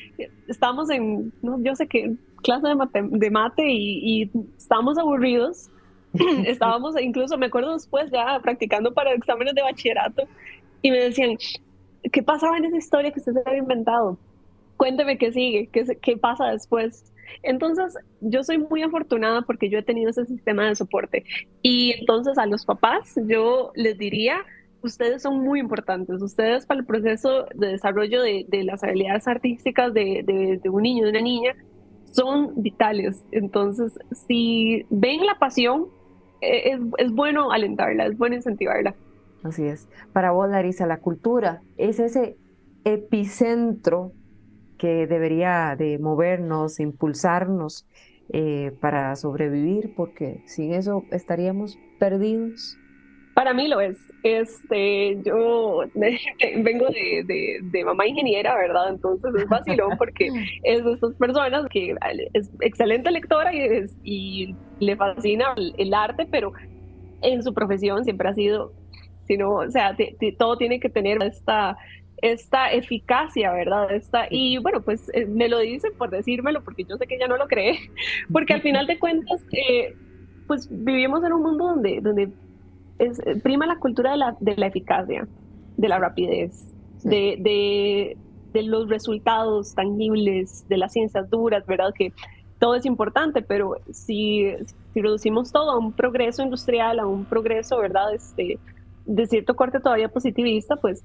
estábamos 0.48 0.90
en, 0.90 1.32
no, 1.42 1.62
yo 1.62 1.74
sé 1.74 1.86
qué, 1.86 2.14
clase 2.42 2.68
de 2.68 2.74
mate, 2.74 3.02
de 3.02 3.30
mate 3.30 3.68
y, 3.68 4.22
y 4.22 4.30
estábamos 4.56 4.98
aburridos. 4.98 5.70
estábamos, 6.46 6.98
incluso 7.00 7.36
me 7.36 7.46
acuerdo 7.46 7.74
después 7.74 8.10
ya 8.10 8.40
practicando 8.42 8.94
para 8.94 9.12
exámenes 9.12 9.54
de 9.54 9.62
bachillerato 9.62 10.22
y 10.86 10.90
me 10.92 10.98
decían, 10.98 11.36
¿qué 12.12 12.22
pasaba 12.22 12.56
en 12.58 12.66
esa 12.66 12.76
historia 12.76 13.10
que 13.10 13.18
usted 13.18 13.32
se 13.32 13.56
inventado? 13.56 14.18
Cuénteme 14.76 15.18
qué 15.18 15.32
sigue, 15.32 15.68
qué, 15.72 15.84
qué 16.00 16.16
pasa 16.16 16.46
después. 16.52 17.12
Entonces, 17.42 17.96
yo 18.20 18.44
soy 18.44 18.58
muy 18.58 18.82
afortunada 18.82 19.42
porque 19.42 19.68
yo 19.68 19.78
he 19.78 19.82
tenido 19.82 20.10
ese 20.10 20.26
sistema 20.26 20.68
de 20.68 20.76
soporte. 20.76 21.24
Y 21.60 21.94
entonces 21.98 22.38
a 22.38 22.46
los 22.46 22.64
papás, 22.64 23.14
yo 23.26 23.72
les 23.74 23.98
diría, 23.98 24.44
ustedes 24.80 25.22
son 25.22 25.40
muy 25.40 25.58
importantes. 25.58 26.22
Ustedes 26.22 26.66
para 26.66 26.78
el 26.78 26.86
proceso 26.86 27.46
de 27.54 27.68
desarrollo 27.68 28.22
de, 28.22 28.46
de 28.46 28.62
las 28.62 28.84
habilidades 28.84 29.26
artísticas 29.26 29.92
de, 29.92 30.22
de, 30.24 30.60
de, 30.62 30.68
un 30.68 30.82
niño, 30.82 31.02
de 31.02 31.10
una 31.10 31.20
niña, 31.20 31.56
son 32.12 32.52
vitales. 32.62 33.24
Entonces, 33.32 33.98
si 34.28 34.86
ven 34.88 35.26
la 35.26 35.36
pasión, 35.40 35.86
e, 36.40 36.70
es, 36.70 36.80
es 36.98 37.10
bueno 37.10 37.50
alentarla, 37.50 38.06
es 38.06 38.16
bueno 38.16 38.36
incentivarla. 38.36 38.94
Así 39.46 39.66
es. 39.66 39.88
Para 40.12 40.32
vos, 40.32 40.48
Larisa, 40.48 40.86
la 40.86 40.98
cultura 40.98 41.62
es 41.76 42.00
ese 42.00 42.36
epicentro 42.84 44.12
que 44.78 45.06
debería 45.06 45.74
de 45.76 45.98
movernos, 45.98 46.80
impulsarnos 46.80 47.86
eh, 48.32 48.72
para 48.80 49.14
sobrevivir, 49.16 49.94
porque 49.96 50.42
sin 50.46 50.72
eso 50.72 51.04
estaríamos 51.10 51.78
perdidos. 51.98 52.78
Para 53.36 53.52
mí 53.52 53.68
lo 53.68 53.80
es. 53.80 53.98
Este, 54.22 55.18
yo 55.22 55.82
vengo 56.62 56.86
de, 56.88 57.60
de, 57.62 57.84
mamá 57.84 58.06
ingeniera, 58.06 58.56
¿verdad? 58.56 58.88
Entonces 58.88 59.30
es 59.36 59.46
vacilón 59.46 59.96
porque 59.98 60.28
es 60.62 60.82
de 60.82 60.92
estas 60.94 61.14
personas 61.16 61.66
que 61.68 61.94
es 62.32 62.50
excelente 62.60 63.10
lectora 63.10 63.54
y, 63.54 63.60
es, 63.60 63.98
y 64.02 64.56
le 64.80 64.96
fascina 64.96 65.54
el, 65.76 65.92
arte, 65.92 66.26
pero 66.30 66.52
en 67.20 67.42
su 67.42 67.52
profesión 67.52 68.04
siempre 68.04 68.28
ha 68.28 68.34
sido, 68.34 68.72
sino, 69.26 69.54
o 69.54 69.70
sea, 69.70 69.96
todo 70.38 70.56
tiene 70.56 70.80
que 70.80 70.88
tener 70.88 71.22
esta 71.22 71.76
esta 72.22 72.72
eficacia, 72.72 73.52
¿verdad? 73.52 73.92
Esta, 73.92 74.26
y 74.30 74.58
bueno, 74.58 74.80
pues 74.80 75.10
eh, 75.12 75.26
me 75.26 75.48
lo 75.48 75.58
dicen 75.58 75.92
por 75.96 76.10
decírmelo, 76.10 76.62
porque 76.62 76.84
yo 76.84 76.96
sé 76.96 77.06
que 77.06 77.16
ella 77.16 77.28
no 77.28 77.36
lo 77.36 77.46
cree, 77.46 77.78
porque 78.32 78.54
al 78.54 78.62
final 78.62 78.86
de 78.86 78.98
cuentas, 78.98 79.42
eh, 79.52 79.94
pues 80.46 80.68
vivimos 80.70 81.24
en 81.24 81.32
un 81.32 81.42
mundo 81.42 81.66
donde, 81.66 82.00
donde 82.00 82.30
es, 82.98 83.18
eh, 83.26 83.36
prima 83.42 83.66
la 83.66 83.78
cultura 83.78 84.12
de 84.12 84.16
la, 84.16 84.36
de 84.40 84.56
la 84.56 84.66
eficacia, 84.66 85.28
de 85.76 85.88
la 85.88 85.98
rapidez, 85.98 86.66
de, 87.02 87.36
de, 87.38 88.16
de, 88.52 88.62
los 88.62 88.88
resultados 88.88 89.74
tangibles, 89.74 90.66
de 90.68 90.78
las 90.78 90.92
ciencias 90.92 91.28
duras, 91.28 91.66
¿verdad? 91.66 91.92
Que 91.94 92.12
todo 92.58 92.74
es 92.74 92.86
importante, 92.86 93.42
pero 93.42 93.76
si, 93.90 94.50
si 94.94 95.02
reducimos 95.02 95.52
todo 95.52 95.72
a 95.72 95.78
un 95.78 95.92
progreso 95.92 96.42
industrial, 96.42 96.98
a 96.98 97.06
un 97.06 97.26
progreso, 97.26 97.78
¿verdad? 97.78 98.14
Este, 98.14 98.58
de 99.06 99.26
cierto 99.26 99.56
corte 99.56 99.80
todavía 99.80 100.08
positivista, 100.08 100.76
pues 100.76 101.04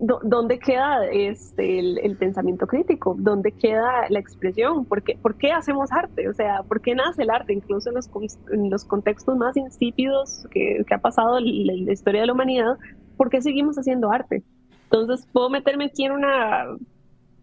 ¿dónde 0.00 0.58
queda 0.58 1.06
este, 1.12 1.78
el, 1.78 2.16
pensamiento 2.16 2.66
crítico? 2.66 3.14
¿Dónde 3.18 3.52
queda 3.52 4.06
la 4.08 4.18
expresión? 4.18 4.86
¿Por 4.86 5.02
qué, 5.02 5.18
¿Por 5.20 5.36
qué, 5.36 5.52
hacemos 5.52 5.92
arte? 5.92 6.28
O 6.28 6.32
sea, 6.32 6.62
¿por 6.62 6.80
qué 6.80 6.94
nace 6.94 7.22
el 7.22 7.30
arte? 7.30 7.52
Incluso 7.52 7.90
en 7.90 7.96
los, 7.96 8.08
en 8.50 8.70
los 8.70 8.84
contextos 8.84 9.36
más 9.36 9.56
insípidos 9.58 10.46
que, 10.50 10.82
que 10.86 10.94
ha 10.94 10.98
pasado 10.98 11.38
en 11.38 11.66
la, 11.66 11.92
historia 11.92 12.22
de 12.22 12.28
la 12.28 12.32
humanidad, 12.32 12.78
¿por 13.18 13.28
qué 13.28 13.42
seguimos 13.42 13.76
haciendo 13.76 14.10
arte? 14.10 14.42
Entonces, 14.84 15.28
puedo 15.32 15.50
meterme 15.50 15.84
aquí 15.86 16.04
en 16.04 16.12
una, 16.12 16.64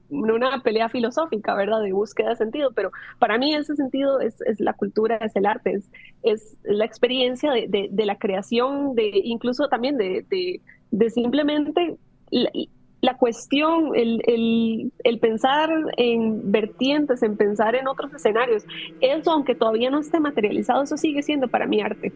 una 0.10 0.62
pelea 0.63 0.89
filosófica, 0.89 1.54
¿verdad? 1.56 1.82
De 1.82 1.91
búsqueda 1.91 2.30
de 2.30 2.36
sentido, 2.36 2.72
pero 2.74 2.91
para 3.20 3.38
mí 3.38 3.54
ese 3.54 3.76
sentido 3.76 4.20
es, 4.20 4.39
es 4.41 4.60
la 4.60 4.74
cultura, 4.74 5.17
es 5.17 5.36
el 5.36 5.46
arte, 5.46 5.74
es, 5.74 5.89
es 6.24 6.58
la 6.63 6.86
experiencia 6.86 7.52
de, 7.52 7.67
de, 7.67 7.88
de, 7.91 8.06
la 8.06 8.17
creación, 8.17 8.96
de 8.96 9.12
incluso 9.24 9.67
también 9.67 9.98
de, 9.98 10.26
de 10.91 11.10
simplemente 11.10 11.98
la, 13.02 13.17
cuestión, 13.17 13.91
el, 13.96 14.91
el, 15.04 15.20
pensar 15.20 15.70
en 15.98 16.52
vertientes, 16.52 17.24
en 17.24 17.38
pensar 17.38 17.76
en 17.76 17.88
otros 17.88 18.13
escenarios, 18.13 18.65
eso 19.02 19.32
aunque 19.32 19.56
todavía 19.56 19.89
no 19.89 20.00
esté 20.00 20.20
materializado, 20.20 20.84
eso 20.84 20.98
sigue 20.98 21.24
siendo 21.24 21.48
para 21.48 21.67
mí 21.67 21.82
arte. 21.82 22.12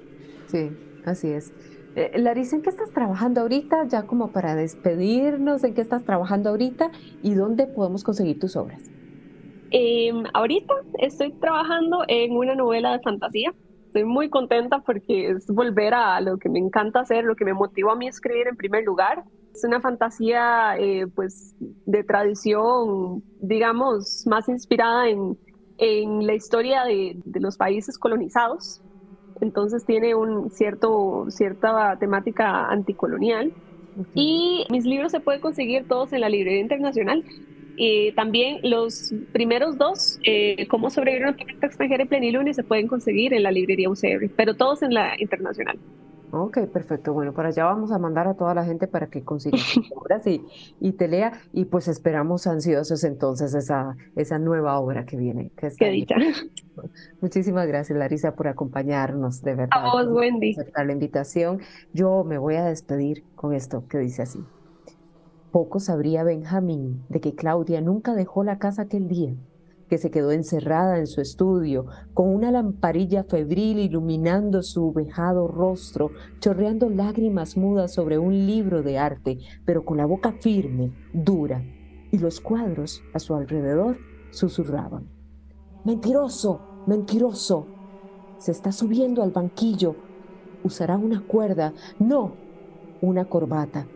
Sí, 0.47 0.69
así 1.06 1.30
es. 1.30 1.54
Eh, 1.95 2.12
Larisa, 2.19 2.56
¿en 2.56 2.62
qué 2.62 2.69
estás 2.69 2.91
trabajando 2.91 3.41
ahorita? 3.41 3.86
Ya 3.88 4.04
como 4.04 4.32
para 4.32 4.56
despedirnos, 4.56 5.63
¿en 5.63 5.73
qué 5.73 5.82
estás 5.82 6.04
trabajando 6.06 6.49
ahorita 6.49 6.91
y 7.21 7.34
dónde 7.34 7.67
podemos 7.67 8.04
conseguir 8.04 8.39
tus 8.39 8.56
obras? 8.56 8.89
Em, 9.71 10.23
ahorita 10.34 10.73
estoy 10.99 11.32
trabajando 11.34 12.04
en 12.08 12.36
una 12.36 12.56
novela 12.56 12.93
de 12.93 12.99
fantasía. 12.99 13.54
Estoy 13.88 14.06
muy 14.06 14.30
contenta 14.30 14.80
porque 14.80 15.32
es 15.32 15.47
volver 15.47 15.93
a 15.93 16.21
lo 16.21 16.38
que 16.38 16.47
me 16.47 16.60
encanta 16.60 17.01
hacer, 17.01 17.25
lo 17.25 17.36
que 17.36 17.43
me 17.43 17.54
motivó 17.54 17.91
a 17.91 17.95
mí 17.95 18.08
escribir 18.08 18.47
en 18.47 18.56
primer 18.56 18.86
lugar. 18.86 19.23
Es 19.54 19.65
una 19.65 19.82
fantasía 19.82 20.77
eh, 20.77 21.08
pues 21.13 21.56
de 21.60 22.04
tradición, 22.06 23.21
digamos, 23.41 24.25
más 24.27 24.47
inspirada 24.47 25.10
en, 25.10 25.38
en 25.77 26.25
la 26.25 26.36
historia 26.36 26.84
de, 26.86 27.19
de, 27.25 27.39
los 27.41 27.58
países 27.58 27.97
colonizados. 27.97 28.82
Entonces 29.41 29.86
tiene 29.86 30.15
un 30.15 30.51
cierto, 30.51 31.25
cierta 31.30 31.97
temática 31.99 32.67
anticolonial. 32.67 33.51
Y 34.15 34.65
mis 34.69 34.86
libros 34.86 35.12
se 35.12 35.19
pueden 35.19 35.41
conseguir 35.41 35.88
todos 35.88 36.13
en 36.13 36.21
la 36.21 36.30
librería 36.30 36.62
internacional. 36.62 37.23
Y 37.75 38.12
también 38.13 38.60
los 38.63 39.13
primeros 39.34 39.77
dos, 39.77 40.19
eh, 40.23 40.67
Cómo 40.67 40.89
sobrevivir 40.89 41.25
a 41.25 41.30
una 41.30 41.38
tormenta 41.38 41.67
extranjera 41.67 42.04
en 42.04 42.10
plenilunio, 42.10 42.54
se 42.54 42.63
pueden 42.63 42.88
conseguir 42.88 43.34
en 43.34 43.43
la 43.43 43.51
librería 43.51 43.89
UCR, 43.89 44.30
pero 44.36 44.56
todos 44.56 44.84
en 44.84 44.93
la 44.93 45.19
internacional. 45.19 45.80
Ok, 46.32 46.60
perfecto. 46.67 47.13
Bueno, 47.13 47.34
para 47.34 47.50
allá 47.50 47.65
vamos 47.65 47.91
a 47.91 48.00
mandar 48.00 48.28
a 48.28 48.36
toda 48.36 48.54
la 48.54 48.63
gente 48.63 48.88
para 48.88 49.08
que 49.08 49.24
consiga 49.24 49.58
obras 49.96 50.26
y, 50.28 50.46
y 50.80 50.94
te 50.94 51.08
lea. 51.08 51.34
Y 51.52 51.65
pues 51.65 51.88
esperamos 51.88 52.48
ansiosos 52.48 53.04
entonces 53.04 53.54
esa, 53.54 53.98
esa 54.15 54.39
nueva 54.39 54.80
obra 54.80 55.06
que 55.06 55.17
viene. 55.17 55.52
Que 55.58 55.70
Qué 55.78 55.89
dicha. 55.89 56.15
Muchísimas 57.22 57.67
gracias, 57.67 57.98
Larisa, 57.98 58.36
por 58.36 58.48
acompañarnos, 58.48 59.41
de 59.41 59.56
verdad. 59.56 59.70
A 59.72 59.91
vos, 59.91 60.08
Wendy. 60.08 60.56
Por 60.56 60.86
la 60.86 60.94
invitación. 60.94 61.60
Yo 61.94 62.24
me 62.24 62.38
voy 62.38 62.56
a 62.56 62.65
despedir 62.65 63.24
con 63.36 63.54
esto 63.54 63.86
que 63.88 63.98
dice 63.98 64.22
así. 64.22 64.39
Poco 65.52 65.82
sabría 65.82 66.24
Benjamín 66.24 67.04
de 67.10 67.20
que 67.20 67.36
Claudia 67.36 67.82
nunca 67.82 68.13
dejó 68.13 68.46
la 68.46 68.58
casa 68.58 68.84
aquel 68.84 69.10
día 69.10 69.34
que 69.91 69.97
se 69.97 70.10
quedó 70.10 70.32
encerrada 70.32 70.99
en 70.99 71.06
su 71.06 71.19
estudio, 71.19 71.86
con 72.13 72.34
una 72.34 72.49
lamparilla 72.49 73.25
febril 73.25 73.77
iluminando 73.77 74.63
su 74.63 74.93
vejado 74.93 75.49
rostro, 75.49 76.12
chorreando 76.39 76.89
lágrimas 76.89 77.58
mudas 77.58 77.93
sobre 77.93 78.17
un 78.17 78.47
libro 78.47 78.84
de 78.84 78.97
arte, 78.97 79.39
pero 79.65 79.84
con 79.84 79.97
la 79.97 80.06
boca 80.06 80.32
firme, 80.39 80.93
dura, 81.12 81.62
y 82.10 82.19
los 82.19 82.39
cuadros 82.39 83.04
a 83.13 83.19
su 83.19 83.36
alrededor 83.36 83.97
susurraban. 84.30 85.10
Mentiroso, 85.84 86.62
mentiroso. 86.88 87.67
Se 88.38 88.54
está 88.54 88.71
subiendo 88.71 89.21
al 89.21 89.32
banquillo. 89.32 89.97
Usará 90.63 90.95
una 90.95 91.19
cuerda, 91.27 91.73
no, 91.99 92.32
una 93.01 93.25
corbata. 93.25 93.88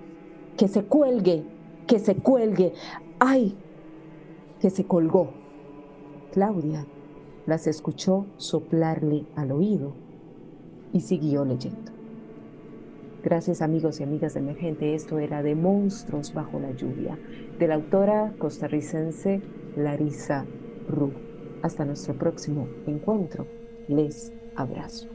Que 0.58 0.68
se 0.68 0.84
cuelgue, 0.84 1.46
que 1.88 2.00
se 2.00 2.18
cuelgue. 2.18 2.74
¡Ay! 3.18 3.58
Que 4.60 4.70
se 4.70 4.84
colgó. 4.84 5.45
Claudia 6.36 6.86
las 7.46 7.66
escuchó 7.66 8.26
soplarle 8.36 9.26
al 9.38 9.54
oído 9.54 9.94
y 10.92 11.00
siguió 11.00 11.46
leyendo. 11.46 11.94
Gracias 13.24 13.62
amigos 13.62 14.02
y 14.02 14.04
amigas 14.04 14.34
de 14.34 14.42
Emergente, 14.42 14.96
esto 14.96 15.18
era 15.18 15.42
de 15.42 15.56
Monstruos 15.56 16.34
bajo 16.34 16.60
la 16.60 16.72
lluvia, 16.72 17.18
de 17.58 17.68
la 17.70 17.76
autora 17.76 18.34
costarricense 18.38 19.42
Larisa 19.78 20.46
Ru. 20.90 21.14
Hasta 21.62 21.86
nuestro 21.86 22.16
próximo 22.16 22.68
encuentro. 22.86 23.48
Les 23.88 24.34
abrazo. 24.58 25.15